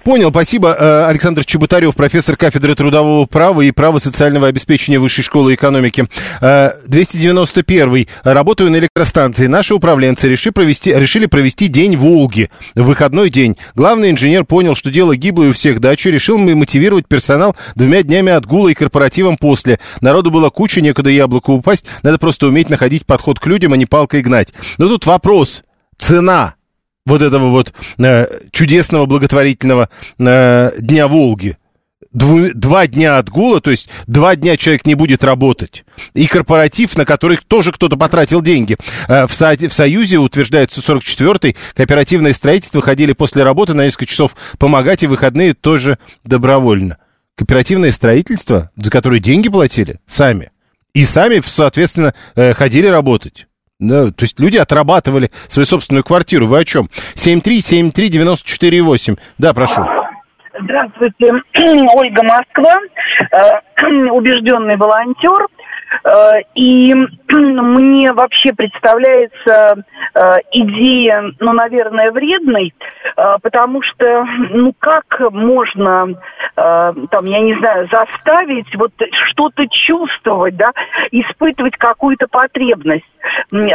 [0.05, 0.77] Понял, спасибо.
[0.79, 6.07] Э, Александр Чеботарев, профессор кафедры трудового права и права социального обеспечения Высшей школы экономики.
[6.41, 8.07] 291.
[8.25, 9.47] Э, Работаю на электростанции.
[9.47, 13.57] Наши управленцы решили провести, решили провести день Волги, выходной день.
[13.75, 18.69] Главный инженер понял, что дело гиблое у всех дачи, решил мотивировать персонал двумя днями отгула
[18.69, 19.79] и корпоративом после.
[20.01, 21.87] Народу было куча, некуда яблоку упасть.
[22.03, 24.53] Надо просто уметь находить подход к людям, а не палкой гнать.
[24.79, 25.63] Но тут вопрос.
[25.99, 26.57] Цена
[27.07, 29.89] вот этого вот э, чудесного благотворительного
[30.19, 31.57] э, Дня Волги.
[32.13, 35.85] Дву, два дня отгула, то есть два дня человек не будет работать.
[36.15, 38.77] И корпоратив, на который тоже кто-то потратил деньги.
[39.09, 44.35] Э, в, Со, в Союзе, утверждается 44-й, кооперативное строительство ходили после работы на несколько часов
[44.59, 46.99] помогать, и выходные тоже добровольно.
[47.37, 50.51] Кооперативное строительство, за которое деньги платили сами.
[50.95, 53.47] И сами, соответственно, э, ходили работать.
[53.79, 56.47] Да, то есть люди отрабатывали свою собственную квартиру.
[56.47, 56.89] Вы о чем?
[57.15, 59.19] 7373948.
[59.37, 59.87] Да, прошу.
[60.59, 61.31] Здравствуйте,
[61.95, 62.75] Ольга Москва,
[63.31, 63.37] э,
[64.13, 65.47] убежденный волонтер.
[66.05, 66.95] Э, и
[67.31, 70.21] мне вообще представляется э,
[70.53, 72.75] идея, ну, наверное, вредной,
[73.43, 76.15] потому что, ну, как можно,
[76.55, 78.93] там, я не знаю, заставить вот
[79.31, 80.73] что-то чувствовать, да,
[81.11, 83.05] испытывать какую-то потребность.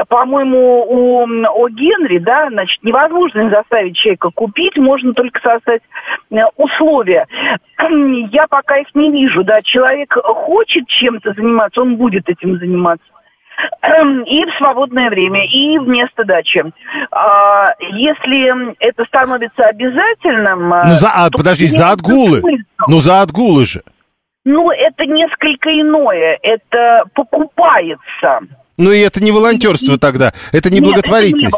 [0.10, 5.82] по-моему, у, у Генри, да, значит, невозможно заставить человека купить, можно только создать
[6.32, 7.26] э, условия.
[8.32, 13.06] Я пока их не вижу, да, человек хочет чем-то заниматься, он будет этим заниматься
[14.26, 16.64] и в свободное время, и вместо дачи.
[17.12, 20.70] А, если это становится обязательным...
[20.70, 22.42] Ну, за, а, подожди, за отгулы.
[22.88, 23.84] Ну, за отгулы же.
[24.46, 26.40] Ну, это несколько иное.
[26.42, 28.40] Это покупается.
[28.78, 31.56] Ну и это не волонтерство тогда, это не нет, благотворительность.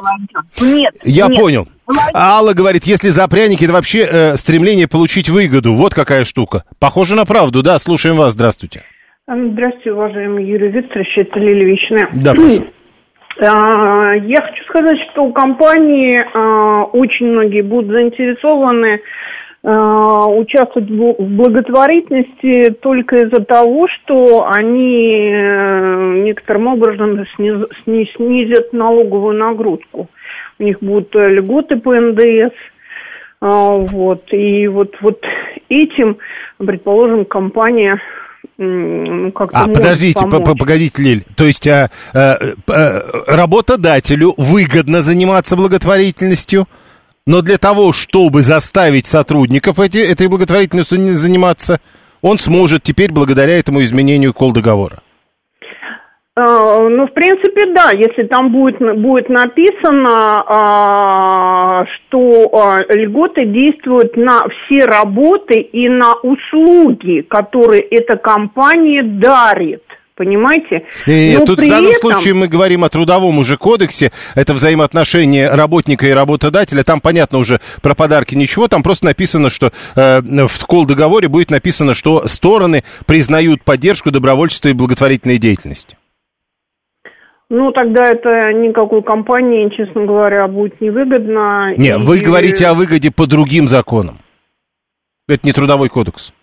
[0.58, 1.38] Это не нет, Я нет.
[1.38, 1.67] понял.
[2.13, 5.73] Алла говорит, если за пряники, это вообще э, стремление получить выгоду.
[5.73, 6.65] Вот какая штука.
[6.79, 8.84] Похоже на правду, да, слушаем вас, здравствуйте.
[9.26, 12.10] Здравствуйте, уважаемый Юрий Викторович, это Лилия Вечная.
[12.22, 12.66] Да, прошу.
[13.40, 19.02] А, я хочу сказать, что компании а, очень многие будут заинтересованы
[19.66, 30.10] участвовать в благотворительности только из-за того, что они э, некоторым образом снизят налоговую нагрузку.
[30.60, 32.54] У них будут льготы по НДС.
[33.40, 34.34] Вот.
[34.34, 35.24] И вот, вот
[35.70, 36.18] этим,
[36.58, 38.02] предположим, компания
[38.58, 41.25] ну, как-то А, подождите, погодите, Лиль.
[41.36, 46.67] То есть а, а, а, работодателю выгодно заниматься благотворительностью,
[47.25, 51.79] но для того, чтобы заставить сотрудников эти, этой благотворительностью заниматься,
[52.21, 54.97] он сможет теперь благодаря этому изменению кол договора.
[54.97, 55.03] А,
[56.36, 64.39] ну, в принципе, да, если там будет, будет написано, а, что а, льготы действуют на
[64.50, 69.84] все работы и на услуги, которые эта компания дарит.
[70.15, 70.86] Понимаете?
[71.08, 72.12] И, тут в данном этом...
[72.12, 74.12] случае мы говорим о трудовом уже кодексе.
[74.36, 76.84] Это взаимоотношения работника и работодателя.
[76.84, 78.67] Там понятно уже про подарки ничего.
[78.67, 84.74] Там просто написано, что э, в кол-договоре будет написано, что стороны признают поддержку добровольчества и
[84.74, 85.98] благотворительной деятельности.
[87.49, 91.75] Ну, тогда это никакой компании, честно говоря, будет невыгодно.
[91.77, 92.06] Нет, и...
[92.06, 94.17] вы говорите о выгоде по другим законам.
[95.27, 96.34] Это не трудовой кодекс.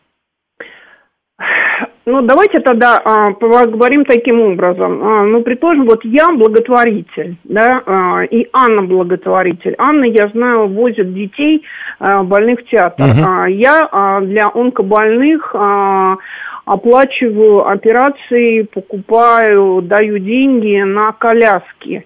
[2.06, 5.02] Ну, давайте тогда а, поговорим таким образом.
[5.02, 9.74] А, ну, предположим, вот я благотворитель, да, а, и Анна благотворитель.
[9.78, 11.62] Анна, я знаю, возит детей
[11.98, 13.06] а, больных в театр.
[13.06, 13.20] Угу.
[13.24, 16.16] А, я а, для онкобольных а,
[16.64, 22.04] оплачиваю операции, покупаю, даю деньги на коляски.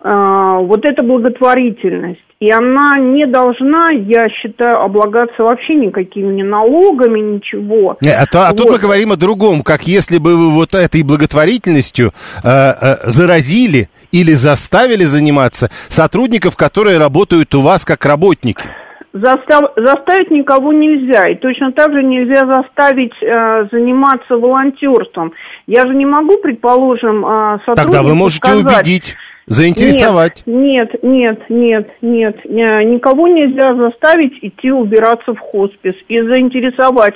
[0.00, 2.20] А, вот это благотворительность.
[2.40, 7.96] И она не должна, я считаю, облагаться вообще никакими ни налогами, ничего.
[8.04, 8.58] А, то, а вот.
[8.58, 12.12] тут мы говорим о другом, как если бы вы вот этой благотворительностью
[12.42, 18.68] э, э, заразили или заставили заниматься сотрудников, которые работают у вас как работники.
[19.14, 21.28] Застав, заставить никого нельзя.
[21.28, 25.32] И точно так же нельзя заставить э, заниматься волонтерством.
[25.68, 30.42] Я же не могу, предположим, э, Тогда вы можете сказать, убедить, заинтересовать.
[30.46, 32.84] Нет, нет, нет, нет, нет.
[32.86, 35.94] Никого нельзя заставить идти убираться в хоспис.
[36.08, 37.14] И заинтересовать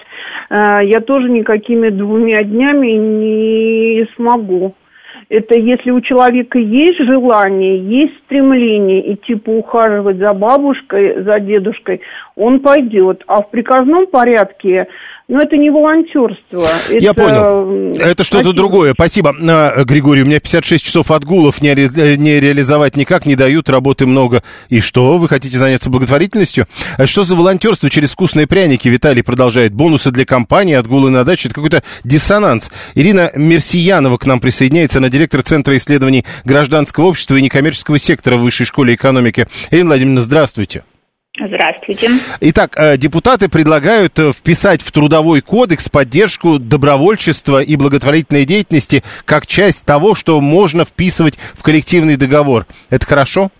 [0.51, 4.73] э, я тоже никакими двумя днями не смогу.
[5.29, 12.01] Это если у человека есть желание, есть стремление идти поухаживать за бабушкой, за дедушкой,
[12.35, 13.25] он пойдет.
[13.27, 14.89] А в приказном порядке
[15.29, 16.67] но это не волонтерство.
[16.89, 17.23] Я это...
[17.23, 17.93] понял.
[17.99, 18.95] Это что-то другое.
[18.95, 20.23] Спасибо, а, Григорий.
[20.23, 22.17] У меня 56 часов отгулов не, ре...
[22.17, 24.43] не реализовать никак не дают, работы много.
[24.71, 26.67] И что, вы хотите заняться благотворительностью?
[26.97, 28.89] А что за волонтерство через вкусные пряники?
[28.89, 29.75] Виталий продолжает.
[29.75, 31.49] Бонусы для компании, отгулы на даче.
[31.49, 32.71] Это какой-то диссонанс.
[32.95, 34.97] Ирина Мерсиянова к нам присоединяется.
[34.99, 39.47] Она директор Центра исследований гражданского общества и некоммерческого сектора в Высшей школе экономики.
[39.71, 40.85] Ирина Владимировна, здравствуйте.
[41.39, 42.11] Здравствуйте.
[42.41, 49.47] Итак, э, депутаты предлагают э, вписать в Трудовой кодекс поддержку добровольчества и благотворительной деятельности как
[49.47, 52.67] часть того, что можно вписывать в коллективный договор.
[52.91, 53.51] Это хорошо?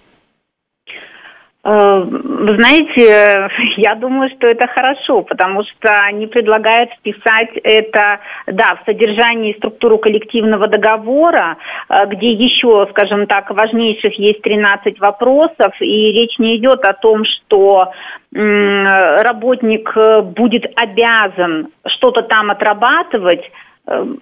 [1.65, 8.79] Э, вы знаете, я думаю, что это хорошо, потому что они предлагают вписать это, да,
[8.81, 11.57] в содержании структуру коллективного договора,
[11.89, 17.25] э, где еще, скажем так, важнейших есть 13 вопросов, и речь не идет о том,
[17.25, 17.93] что
[18.31, 23.43] работник э, будет обязан что-то там отрабатывать,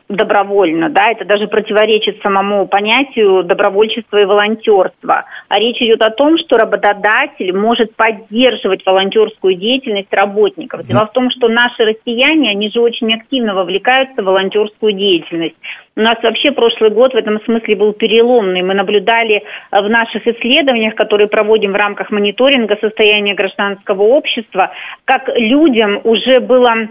[0.08, 5.24] добровольно, да, это даже противоречит самому понятию добровольчества и волонтерства.
[5.48, 10.86] А речь идет о том, что работодатель может поддерживать волонтерскую деятельность работников.
[10.86, 15.56] Дело в том, что наши россияне, они же очень активно вовлекаются в волонтерскую деятельность.
[15.96, 18.62] У нас вообще прошлый год в этом смысле был переломный.
[18.62, 24.70] Мы наблюдали в наших исследованиях, которые проводим в рамках мониторинга состояния гражданского общества,
[25.06, 26.88] как людям уже было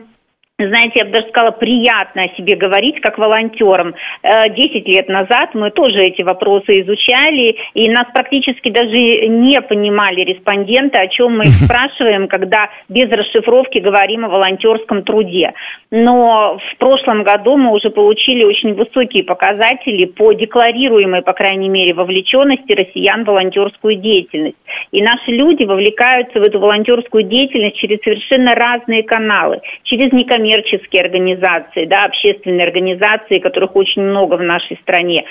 [0.58, 3.94] знаете, я бы даже сказала, приятно о себе говорить как волонтерам.
[4.24, 10.22] Э, десять лет назад мы тоже эти вопросы изучали, и нас практически даже не понимали
[10.22, 15.54] респонденты, о чем мы спрашиваем, когда без расшифровки говорим о волонтерском труде.
[15.92, 21.94] Но в прошлом году мы уже получили очень высокие показатели по декларируемой, по крайней мере,
[21.94, 24.56] вовлеченности россиян в волонтерскую деятельность.
[24.92, 31.02] И наши люди вовлекаются в эту волонтерскую деятельность через совершенно разные каналы, через некоммерческие коммерческие
[31.02, 35.26] организации, да, общественные организации, которых очень много в нашей стране,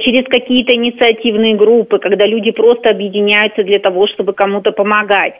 [0.00, 5.34] через какие-то инициативные группы, когда люди просто объединяются для того, чтобы кому-то помогать,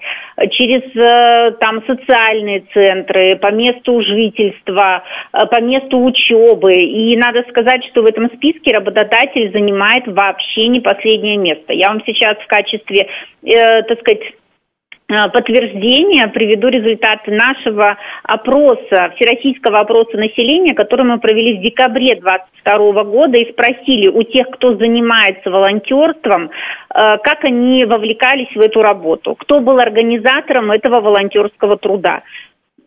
[0.53, 5.03] через э, там социальные центры, по месту жительства,
[5.33, 6.75] э, по месту учебы.
[6.75, 11.73] И надо сказать, что в этом списке работодатель занимает вообще не последнее место.
[11.73, 13.09] Я вам сейчас в качестве,
[13.55, 14.22] э, так сказать,
[15.11, 23.05] Э, подтверждения приведу результаты нашего опроса, всероссийского опроса населения, который мы провели в декабре 2022
[23.05, 26.51] года и спросили у тех, кто занимается волонтерством, э,
[27.24, 32.22] как они вовлекались в эту работу, кто был организатором этого волонтерского труда.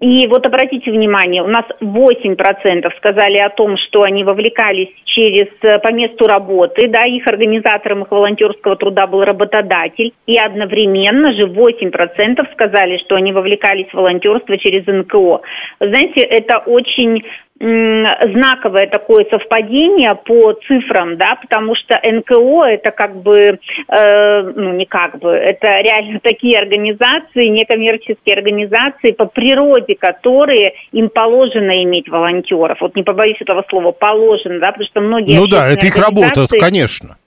[0.02, 5.78] И вот обратите внимание, у нас 8% сказали о том, что они вовлекались через э,
[5.78, 12.52] по месту работы, да, их организатором их волонтерского труда был работодатель, и одновременно же 8%
[12.54, 15.41] сказали, что они вовлекались в волонтерство через НКО.
[15.80, 17.24] знаете, это очень
[17.62, 24.86] знаковое такое совпадение по цифрам, да, потому что НКО это как бы, э, ну не
[24.86, 32.80] как бы, это реально такие организации, некоммерческие организации по природе, которые им положено иметь волонтеров.
[32.82, 36.47] Вот не побоюсь этого слова, положено, да, потому что многие Ну да, это их работа,
[36.59, 37.18] конечно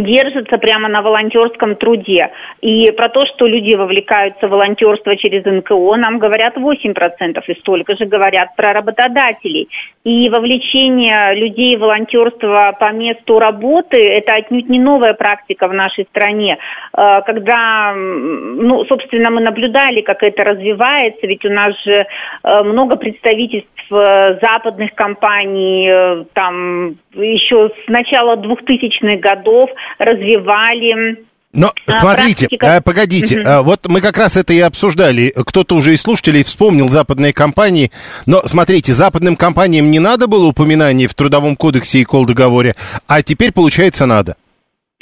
[0.00, 2.30] держится прямо на волонтерском труде.
[2.60, 7.96] И про то, что люди вовлекаются в волонтерство через НКО, нам говорят 8%, и столько
[7.96, 9.68] же говорят про работодателей.
[10.04, 16.04] И вовлечение людей в волонтерство по месту работы– это отнюдь не новая практика в нашей
[16.06, 16.58] стране.
[16.96, 22.96] Э, когда, ну, собственно, мы наблюдали, как это развивается, ведь у нас же э, много
[22.96, 31.18] представительств э, западных компаний, там еще с начала 2000-х годов развивали
[31.52, 33.48] но а, смотрите, а, погодите, угу.
[33.48, 35.32] а, вот мы как раз это и обсуждали.
[35.34, 37.90] Кто-то уже из слушателей вспомнил западные компании.
[38.26, 42.76] Но смотрите, западным компаниям не надо было упоминание в Трудовом кодексе и колдоговоре,
[43.06, 44.36] а теперь, получается, надо.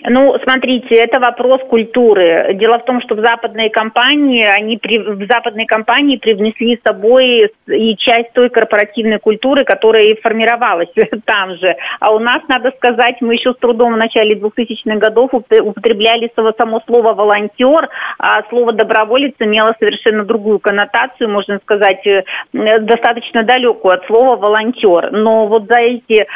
[0.08, 2.54] Ну, смотрите, это вопрос культуры.
[2.54, 7.50] Дело в том, что в западные компании, они при, в западные компании привнесли с собой
[7.66, 10.90] и часть той корпоративной культуры, которая и формировалась
[11.24, 11.74] там же.
[11.98, 16.80] А у нас, надо сказать, мы еще с трудом в начале 2000-х годов употребляли само
[16.86, 17.88] слово «волонтер»,
[18.20, 25.10] а слово «доброволец» имело совершенно другую коннотацию, можно сказать, э, достаточно далекую от слова «волонтер».
[25.10, 26.26] Но вот за эти э,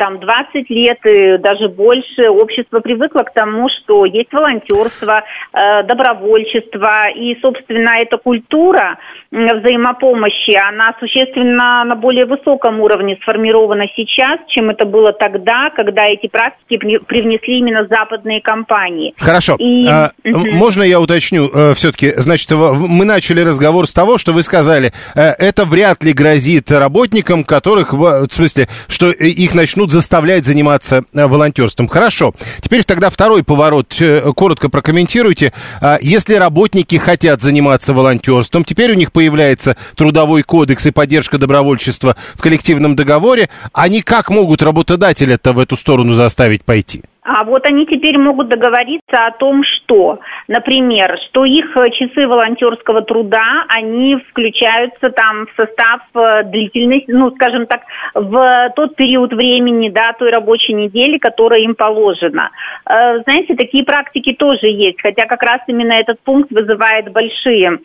[0.00, 5.82] там 20 лет и даже больше общество привыкло привыкла к тому, что есть волонтерство, э,
[5.84, 8.98] добровольчество, и, собственно, эта культура
[9.30, 16.26] взаимопомощи, она существенно на более высоком уровне сформирована сейчас, чем это было тогда, когда эти
[16.26, 19.14] практики привнесли именно западные компании.
[19.18, 19.56] Хорошо.
[19.58, 19.86] И...
[19.88, 20.10] А.
[20.24, 22.12] Можно я уточню э, все-таки?
[22.16, 27.44] Значит, мы начали разговор с того, что вы сказали, э, это вряд ли грозит работникам,
[27.44, 31.86] которых, в смысле, что их начнут заставлять заниматься волонтерством.
[31.86, 32.34] Хорошо.
[32.60, 33.94] Теперь тогда второй поворот.
[34.00, 35.52] Э, коротко прокомментируйте.
[35.80, 42.16] А, если работники хотят заниматься волонтерством, теперь у них появляется трудовой кодекс и поддержка добровольчества
[42.34, 47.02] в коллективном договоре, они как могут работодателя-то в эту сторону заставить пойти?
[47.22, 53.66] А вот они теперь могут договориться о том, что, например, что их часы волонтерского труда,
[53.68, 57.82] они включаются там в состав э, длительности, ну, скажем так,
[58.14, 62.50] в тот период времени, да, той рабочей недели, которая им положена.
[62.86, 67.80] Э, знаете, такие практики тоже есть, хотя как раз именно этот пункт вызывает большие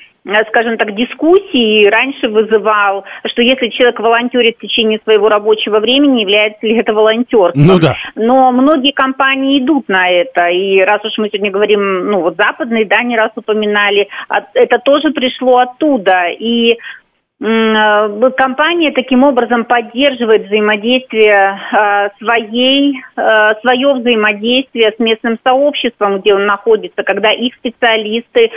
[0.49, 6.65] скажем так, дискуссии раньше вызывал, что если человек волонтерит в течение своего рабочего времени, является
[6.65, 7.65] ли это волонтерством.
[7.65, 7.95] Ну да.
[8.15, 10.47] Но многие компании идут на это.
[10.49, 14.07] И раз уж мы сегодня говорим, ну вот западные, да, не раз упоминали,
[14.53, 16.29] это тоже пришло оттуда.
[16.39, 17.04] И Э,
[17.41, 26.45] компания таким образом поддерживает взаимодействие э, своей, э, свое взаимодействие с местным сообществом, где он
[26.45, 28.51] находится, когда их специалисты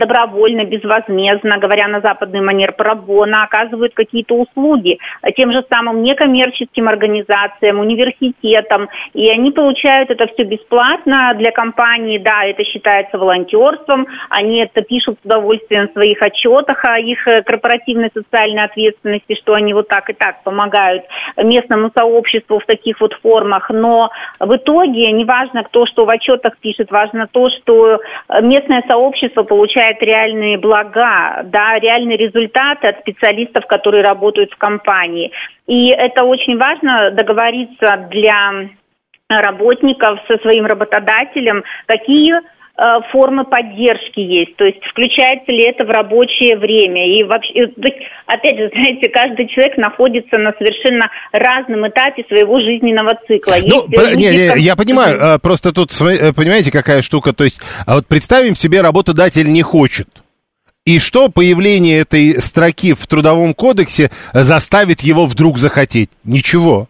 [0.00, 4.98] добровольно, безвозмездно, говоря на западный манер пробона, оказывают какие-то услуги
[5.36, 12.44] тем же самым некоммерческим организациям, университетам, и они получают это все бесплатно для компании, да,
[12.44, 18.64] это считается волонтерством, они это пишут с удовольствием в своих отчетах о их корпоративной социальной
[18.64, 21.04] ответственности, что они вот так и так помогают
[21.36, 26.90] местному сообществу в таких вот формах, но в итоге неважно, кто что в отчетах пишет,
[26.90, 28.00] важно то, что
[28.42, 35.32] местное сообщество получает реальные блага, да, реальные результаты от специалистов, которые работают в компании.
[35.66, 38.68] И это очень важно договориться для
[39.28, 42.34] работников со своим работодателем, какие
[43.10, 47.16] формы поддержки есть, то есть включается ли это в рабочее время.
[47.16, 47.72] И вообще,
[48.26, 53.54] опять же, знаете, каждый человек находится на совершенно разном этапе своего жизненного цикла.
[53.64, 57.60] Ну, есть не, не, я понимаю, а, просто тут, э, понимаете, какая штука, то есть,
[57.86, 60.08] а вот представим себе, работодатель не хочет.
[60.84, 66.10] И что появление этой строки в Трудовом кодексе заставит его вдруг захотеть?
[66.22, 66.88] Ничего.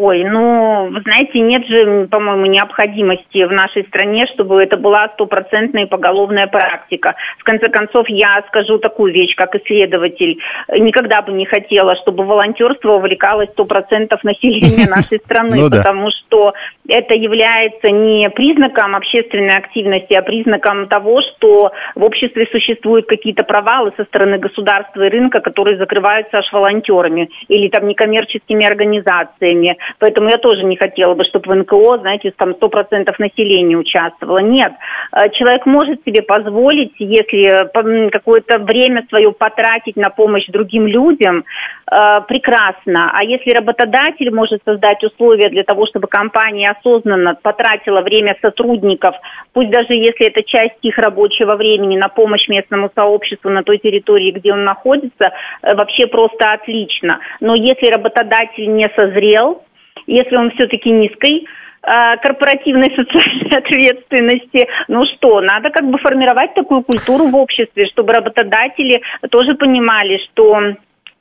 [0.00, 5.88] Ой, ну, вы знаете, нет же, по-моему, необходимости в нашей стране, чтобы это была стопроцентная
[5.88, 7.16] поголовная практика.
[7.38, 10.38] В конце концов, я скажу такую вещь, как исследователь.
[10.68, 16.52] Никогда бы не хотела, чтобы волонтерство увлекалось сто процентов населения нашей страны, ну, потому что
[16.86, 23.92] это является не признаком общественной активности, а признаком того, что в обществе существуют какие-то провалы
[23.96, 29.76] со стороны государства и рынка, которые закрываются аж волонтерами или там некоммерческими организациями.
[29.98, 34.38] Поэтому я тоже не хотела бы, чтобы в НКО, знаете, там 100% населения участвовало.
[34.38, 34.72] Нет,
[35.12, 37.68] э, человек может себе позволить, если
[38.10, 41.44] какое-то время свое потратить на помощь другим людям,
[41.90, 43.10] э, прекрасно.
[43.12, 49.14] А если работодатель может создать условия для того, чтобы компания осознанно потратила время сотрудников,
[49.52, 54.32] пусть даже если это часть их рабочего времени на помощь местному сообществу на той территории,
[54.32, 55.32] где он находится,
[55.62, 57.20] э, вообще просто отлично.
[57.40, 59.62] Но если работодатель не созрел,
[60.08, 61.46] если он все-таки низкой
[61.82, 64.66] а, корпоративной социальной ответственности.
[64.88, 69.00] Ну что, надо как бы формировать такую культуру в обществе, чтобы работодатели
[69.30, 70.74] тоже понимали, что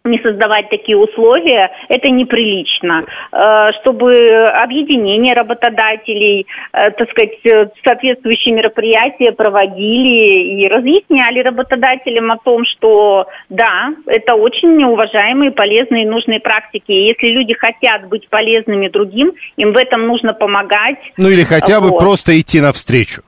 [0.07, 3.01] не создавать такие условия, это неприлично.
[3.31, 4.15] Э, чтобы
[4.47, 13.27] объединение работодателей, э, так сказать, э, соответствующие мероприятия проводили и разъясняли работодателям о том, что
[13.49, 16.91] да, это очень уважаемые, полезные и нужные практики.
[16.91, 20.99] И если люди хотят быть полезными другим, им в этом нужно помогать.
[21.17, 21.99] Ну или хотя бы вот.
[21.99, 23.21] просто идти навстречу.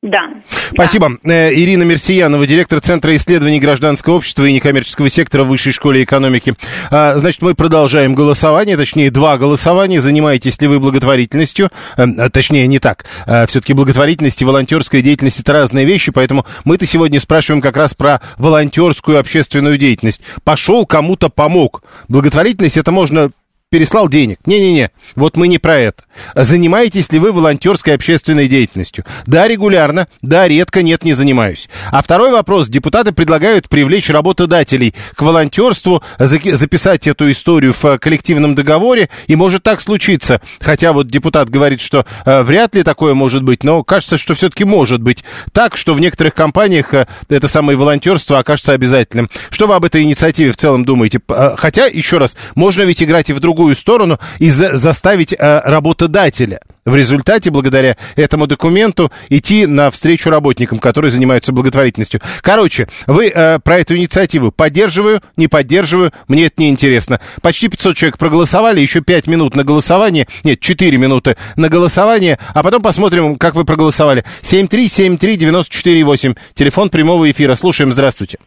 [0.00, 0.30] Да.
[0.72, 1.18] Спасибо.
[1.24, 1.48] Да.
[1.48, 6.54] Э, Ирина Мерсиянова, директор Центра исследований гражданского общества и некоммерческого сектора Высшей школе экономики.
[6.92, 10.00] А, значит, мы продолжаем голосование, точнее, два голосования.
[10.00, 11.70] Занимаетесь ли вы благотворительностью?
[11.96, 13.06] Э, а, точнее, не так.
[13.26, 17.94] А, Все-таки благотворительность и волонтерская деятельность– это разные вещи, поэтому мы-то сегодня спрашиваем как раз
[17.94, 20.20] про волонтерскую общественную деятельность.
[20.44, 21.82] Пошел, кому-то помог.
[22.06, 23.32] Благотворительность– это можно
[23.70, 24.38] переслал денег.
[24.46, 26.04] Не-не-не, вот мы не про это.
[26.34, 29.04] Занимаетесь ли вы волонтерской общественной деятельностью?
[29.26, 31.68] Да, регулярно, да, редко, нет, не занимаюсь.
[31.90, 32.68] А второй вопрос.
[32.68, 39.82] Депутаты предлагают привлечь работодателей к волонтерству, записать эту историю в коллективном договоре, и может так
[39.82, 40.40] случиться.
[40.60, 44.64] Хотя вот депутат говорит, что э, вряд ли такое может быть, но кажется, что все-таки
[44.64, 49.28] может быть так, что в некоторых компаниях э, это самое волонтерство окажется обязательным.
[49.50, 51.20] Что вы об этой инициативе в целом думаете?
[51.28, 55.32] Э, хотя, еще раз, можно ведь играть и в другую другую сторону и за заставить
[55.32, 62.20] э, работодателя в результате, благодаря этому документу, идти навстречу работникам, которые занимаются благотворительностью.
[62.40, 67.18] Короче, вы э, про эту инициативу поддерживаю, не поддерживаю, мне это не интересно.
[67.42, 72.62] Почти 500 человек проголосовали, еще 5 минут на голосование, нет, 4 минуты на голосование, а
[72.62, 74.22] потом посмотрим, как вы проголосовали.
[74.42, 77.56] 7373948, телефон прямого эфира.
[77.56, 78.38] Слушаем, здравствуйте.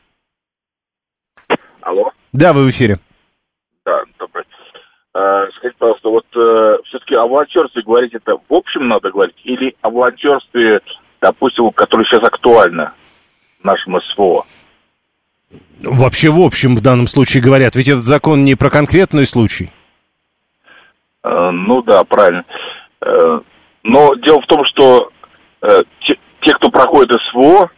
[1.82, 2.12] Алло.
[2.32, 3.00] Да, вы в эфире.
[5.14, 9.76] Э, скажите, пожалуйста, вот э, все-таки о волонтерстве говорить это в общем надо говорить или
[9.82, 10.80] о волонтерстве,
[11.20, 12.94] допустим, которое сейчас актуально
[13.62, 14.46] нашему СВО?
[15.84, 19.70] Вообще в общем в данном случае говорят, ведь этот закон не про конкретный случай.
[21.24, 22.46] Э, ну да, правильно.
[23.02, 23.40] Э,
[23.84, 25.12] но дело в том, что
[25.62, 27.70] э, те, те, кто проходит СВО,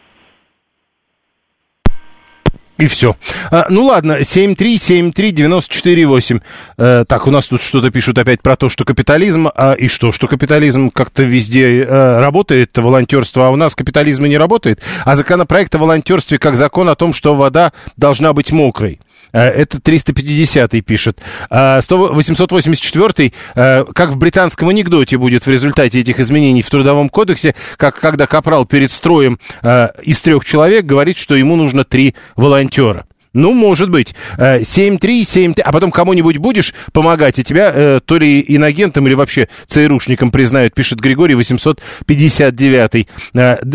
[2.83, 3.15] и все.
[3.49, 6.41] А, ну ладно, 7373948.
[6.77, 9.49] Э, так, у нас тут что-то пишут опять про то, что капитализм.
[9.55, 14.29] А, и что, что капитализм как-то везде э, работает, волонтерство, а у нас капитализм и
[14.29, 14.81] не работает.
[15.05, 18.99] А законопроект о волонтерстве как закон о том, что вода должна быть мокрой.
[19.33, 21.19] Э, это 350-й пишет.
[21.49, 27.55] 884-й, а э, как в британском анекдоте будет в результате этих изменений в Трудовом кодексе,
[27.77, 33.05] как когда Капрал перед строем э, из трех человек говорит, что ему нужно три волонтера.
[33.33, 34.15] Ну, может быть.
[34.37, 35.59] 7-3-7...
[35.61, 40.73] А потом кому-нибудь будешь помогать, и тебя э, то ли инагентом или вообще ЦРУшником признают,
[40.73, 43.07] пишет Григорий 859.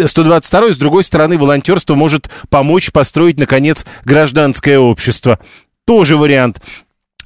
[0.08, 5.40] 122 с другой стороны, волонтерство может помочь построить, наконец, гражданское общество.
[5.86, 6.60] Тоже вариант.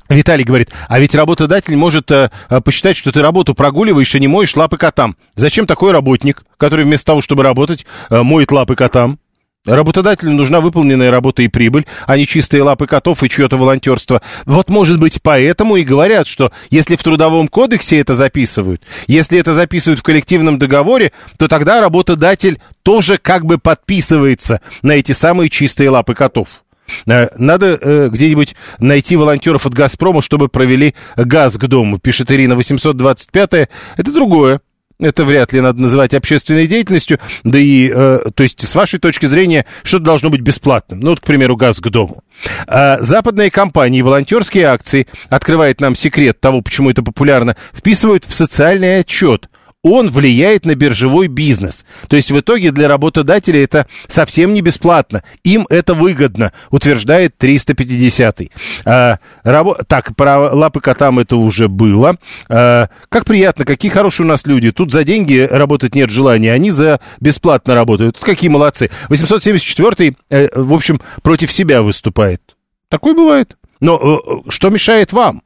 [0.09, 2.31] Виталий говорит, а ведь работодатель может э,
[2.65, 5.17] посчитать, что ты работу прогуливаешь и не моешь лапы котам.
[5.37, 9.19] Зачем такой работник, который вместо того, чтобы работать, э, моет лапы котам?
[9.65, 14.21] Работодателю нужна выполненная работа и прибыль, а не чистые лапы котов и чье-то волонтерство.
[14.45, 19.55] Вот, может быть, поэтому и говорят, что если в Трудовом кодексе это записывают, если это
[19.55, 25.91] записывают в коллективном договоре, то тогда работодатель тоже как бы подписывается на эти самые чистые
[25.91, 26.65] лапы котов.
[27.07, 32.57] Э, надо э, где-нибудь найти волонтеров от «Газпрома», чтобы провели газ к дому, пишет Ирина
[32.57, 33.69] 825 -е.
[33.97, 34.61] Это другое.
[35.03, 37.19] Это вряд ли надо называть общественной деятельностью.
[37.43, 41.01] Да и, э, то есть, с вашей точки зрения, что-то должно быть бесплатным.
[41.01, 42.23] Ну, вот, к примеру, газ к дому.
[42.69, 49.01] А западные компании волонтерские акции, открывает нам секрет того, почему это популярно, вписывают в социальный
[49.01, 49.49] отчет
[49.83, 51.85] он влияет на биржевой бизнес.
[52.09, 55.23] То есть в итоге для работодателя это совсем не бесплатно.
[55.43, 58.51] Им это выгодно, утверждает 350-й.
[58.85, 59.77] А, рабо...
[59.87, 62.17] Так, про лапы котам это уже было.
[62.49, 64.71] А, как приятно, какие хорошие у нас люди.
[64.71, 68.17] Тут за деньги работать нет желания, они за бесплатно работают.
[68.17, 68.91] Тут какие молодцы.
[69.09, 72.41] 874-й, э, в общем, против себя выступает.
[72.89, 73.57] Такое бывает.
[73.81, 75.43] Но э, что мешает вам?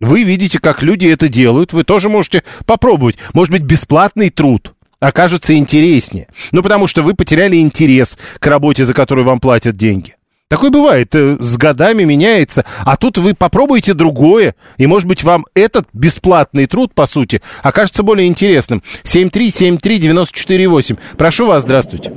[0.00, 3.18] Вы видите, как люди это делают, вы тоже можете попробовать.
[3.34, 6.28] Может быть, бесплатный труд окажется интереснее.
[6.52, 10.16] Ну, потому что вы потеряли интерес к работе, за которую вам платят деньги.
[10.48, 15.46] Такое бывает, э, с годами меняется, а тут вы попробуете другое, и, может быть, вам
[15.54, 18.82] этот бесплатный труд, по сути, окажется более интересным.
[19.04, 20.98] 7373948.
[21.16, 22.12] Прошу вас, здравствуйте.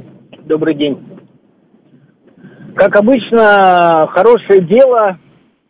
[0.45, 0.97] Добрый день.
[2.75, 5.19] Как обычно, хорошее дело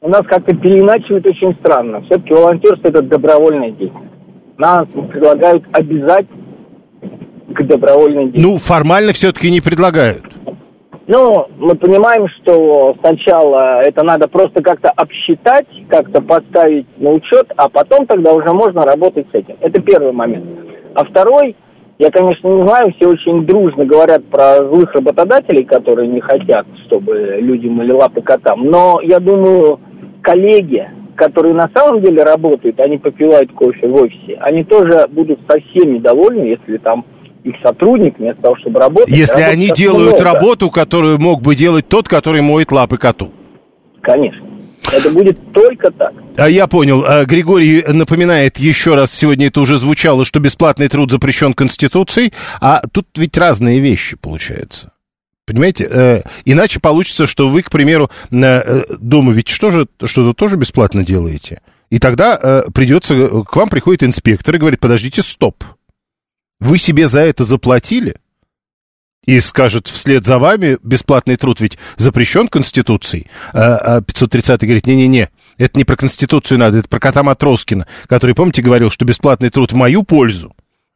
[0.04, 2.02] у нас как-то переиначивают очень странно.
[2.02, 4.12] Все-таки волонтерство это добровольное деятельность.
[4.58, 6.28] Нас предлагают обязать
[7.56, 8.52] к добровольной деятельности.
[8.54, 10.26] Ну, формально все-таки не предлагают.
[11.08, 17.70] Ну, мы понимаем, что сначала это надо просто как-то обсчитать, как-то поставить на учет, а
[17.70, 19.56] потом тогда уже можно работать с этим.
[19.62, 20.46] Это первый момент.
[20.96, 21.56] А второй,
[21.98, 27.38] я, конечно, не знаю, все очень дружно говорят про злых работодателей, которые не хотят, чтобы
[27.40, 28.66] люди мыли лапы котам.
[28.66, 29.80] Но я думаю,
[30.24, 35.94] коллеги, которые на самом деле работают, они попивают кофе в офисе, они тоже будут совсем
[35.94, 37.06] недовольны, если там
[37.44, 39.14] их сотрудник вместо того, чтобы работать...
[39.14, 40.24] Если они делают много.
[40.24, 43.32] работу, которую мог бы делать тот, который моет лапы коту.
[44.02, 44.48] Конечно.
[44.92, 46.14] Это будет только так.
[46.38, 47.04] А я понял.
[47.06, 52.82] А, Григорий напоминает еще раз, сегодня это уже звучало, что бесплатный труд запрещен Конституцией, а
[52.92, 54.94] тут ведь разные вещи получаются.
[55.46, 60.56] Понимаете, э, иначе получится, что вы, к примеру, э, дома ведь что же, что-то тоже
[60.56, 61.62] бесплатно делаете.
[61.90, 65.64] И тогда э, придется, э, к вам приходит инспектор и говорит, подождите, стоп.
[66.60, 68.16] Вы себе за это заплатили?
[69.26, 73.28] И скажет вслед за вами, бесплатный труд ведь запрещен Конституцией.
[73.54, 78.62] А 530 говорит, не-не-не, это не про Конституцию надо, это про кота Матроскина, который, помните,
[78.62, 80.54] говорил, что бесплатный труд в мою пользу.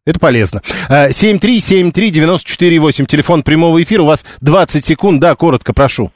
[0.07, 0.61] Это полезно.
[0.89, 4.03] 7373948, телефон прямого эфира.
[4.03, 5.19] У вас 20 секунд.
[5.19, 6.11] Да, коротко, прошу.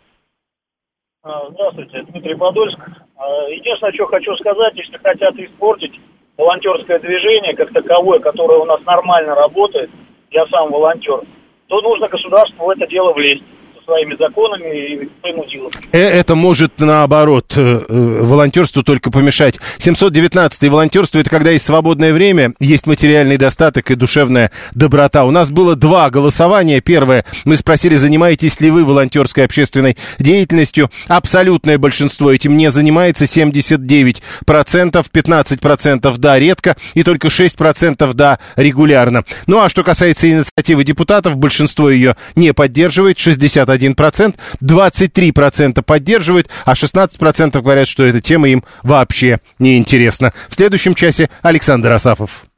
[1.24, 2.80] А, здравствуйте, Дмитрий Подольск.
[3.18, 5.92] А, единственное, что хочу сказать, если хотят испортить
[6.38, 9.92] волонтерское движение как таковое, которое у нас нормально работает,
[10.32, 11.24] я сам волонтер,
[11.68, 13.44] то нужно государству в это дело влезть
[13.86, 15.70] своими законами и принудила.
[15.92, 19.60] Э, это может, наоборот, э, э, волонтерству только помешать.
[19.80, 25.26] 719-й волонтерство– это когда есть свободное время, есть материальный достаток и душевная доброта.
[25.26, 26.82] У нас было два голосования.
[26.82, 30.90] Первое, мы спросили, занимаетесь ли вы волонтерской общественной деятельностью.
[31.08, 39.24] Абсолютное большинство этим не занимается, 79%, 15% да, редко, и только 6% да, регулярно.
[39.48, 46.74] Ну а что касается инициативы депутатов, большинство ее не поддерживает, 61 21%, 23% поддерживают, а
[46.74, 50.34] 16% говорят, что эта тема им вообще не интересна.
[50.50, 52.51] В следующем часе Александр Асафов.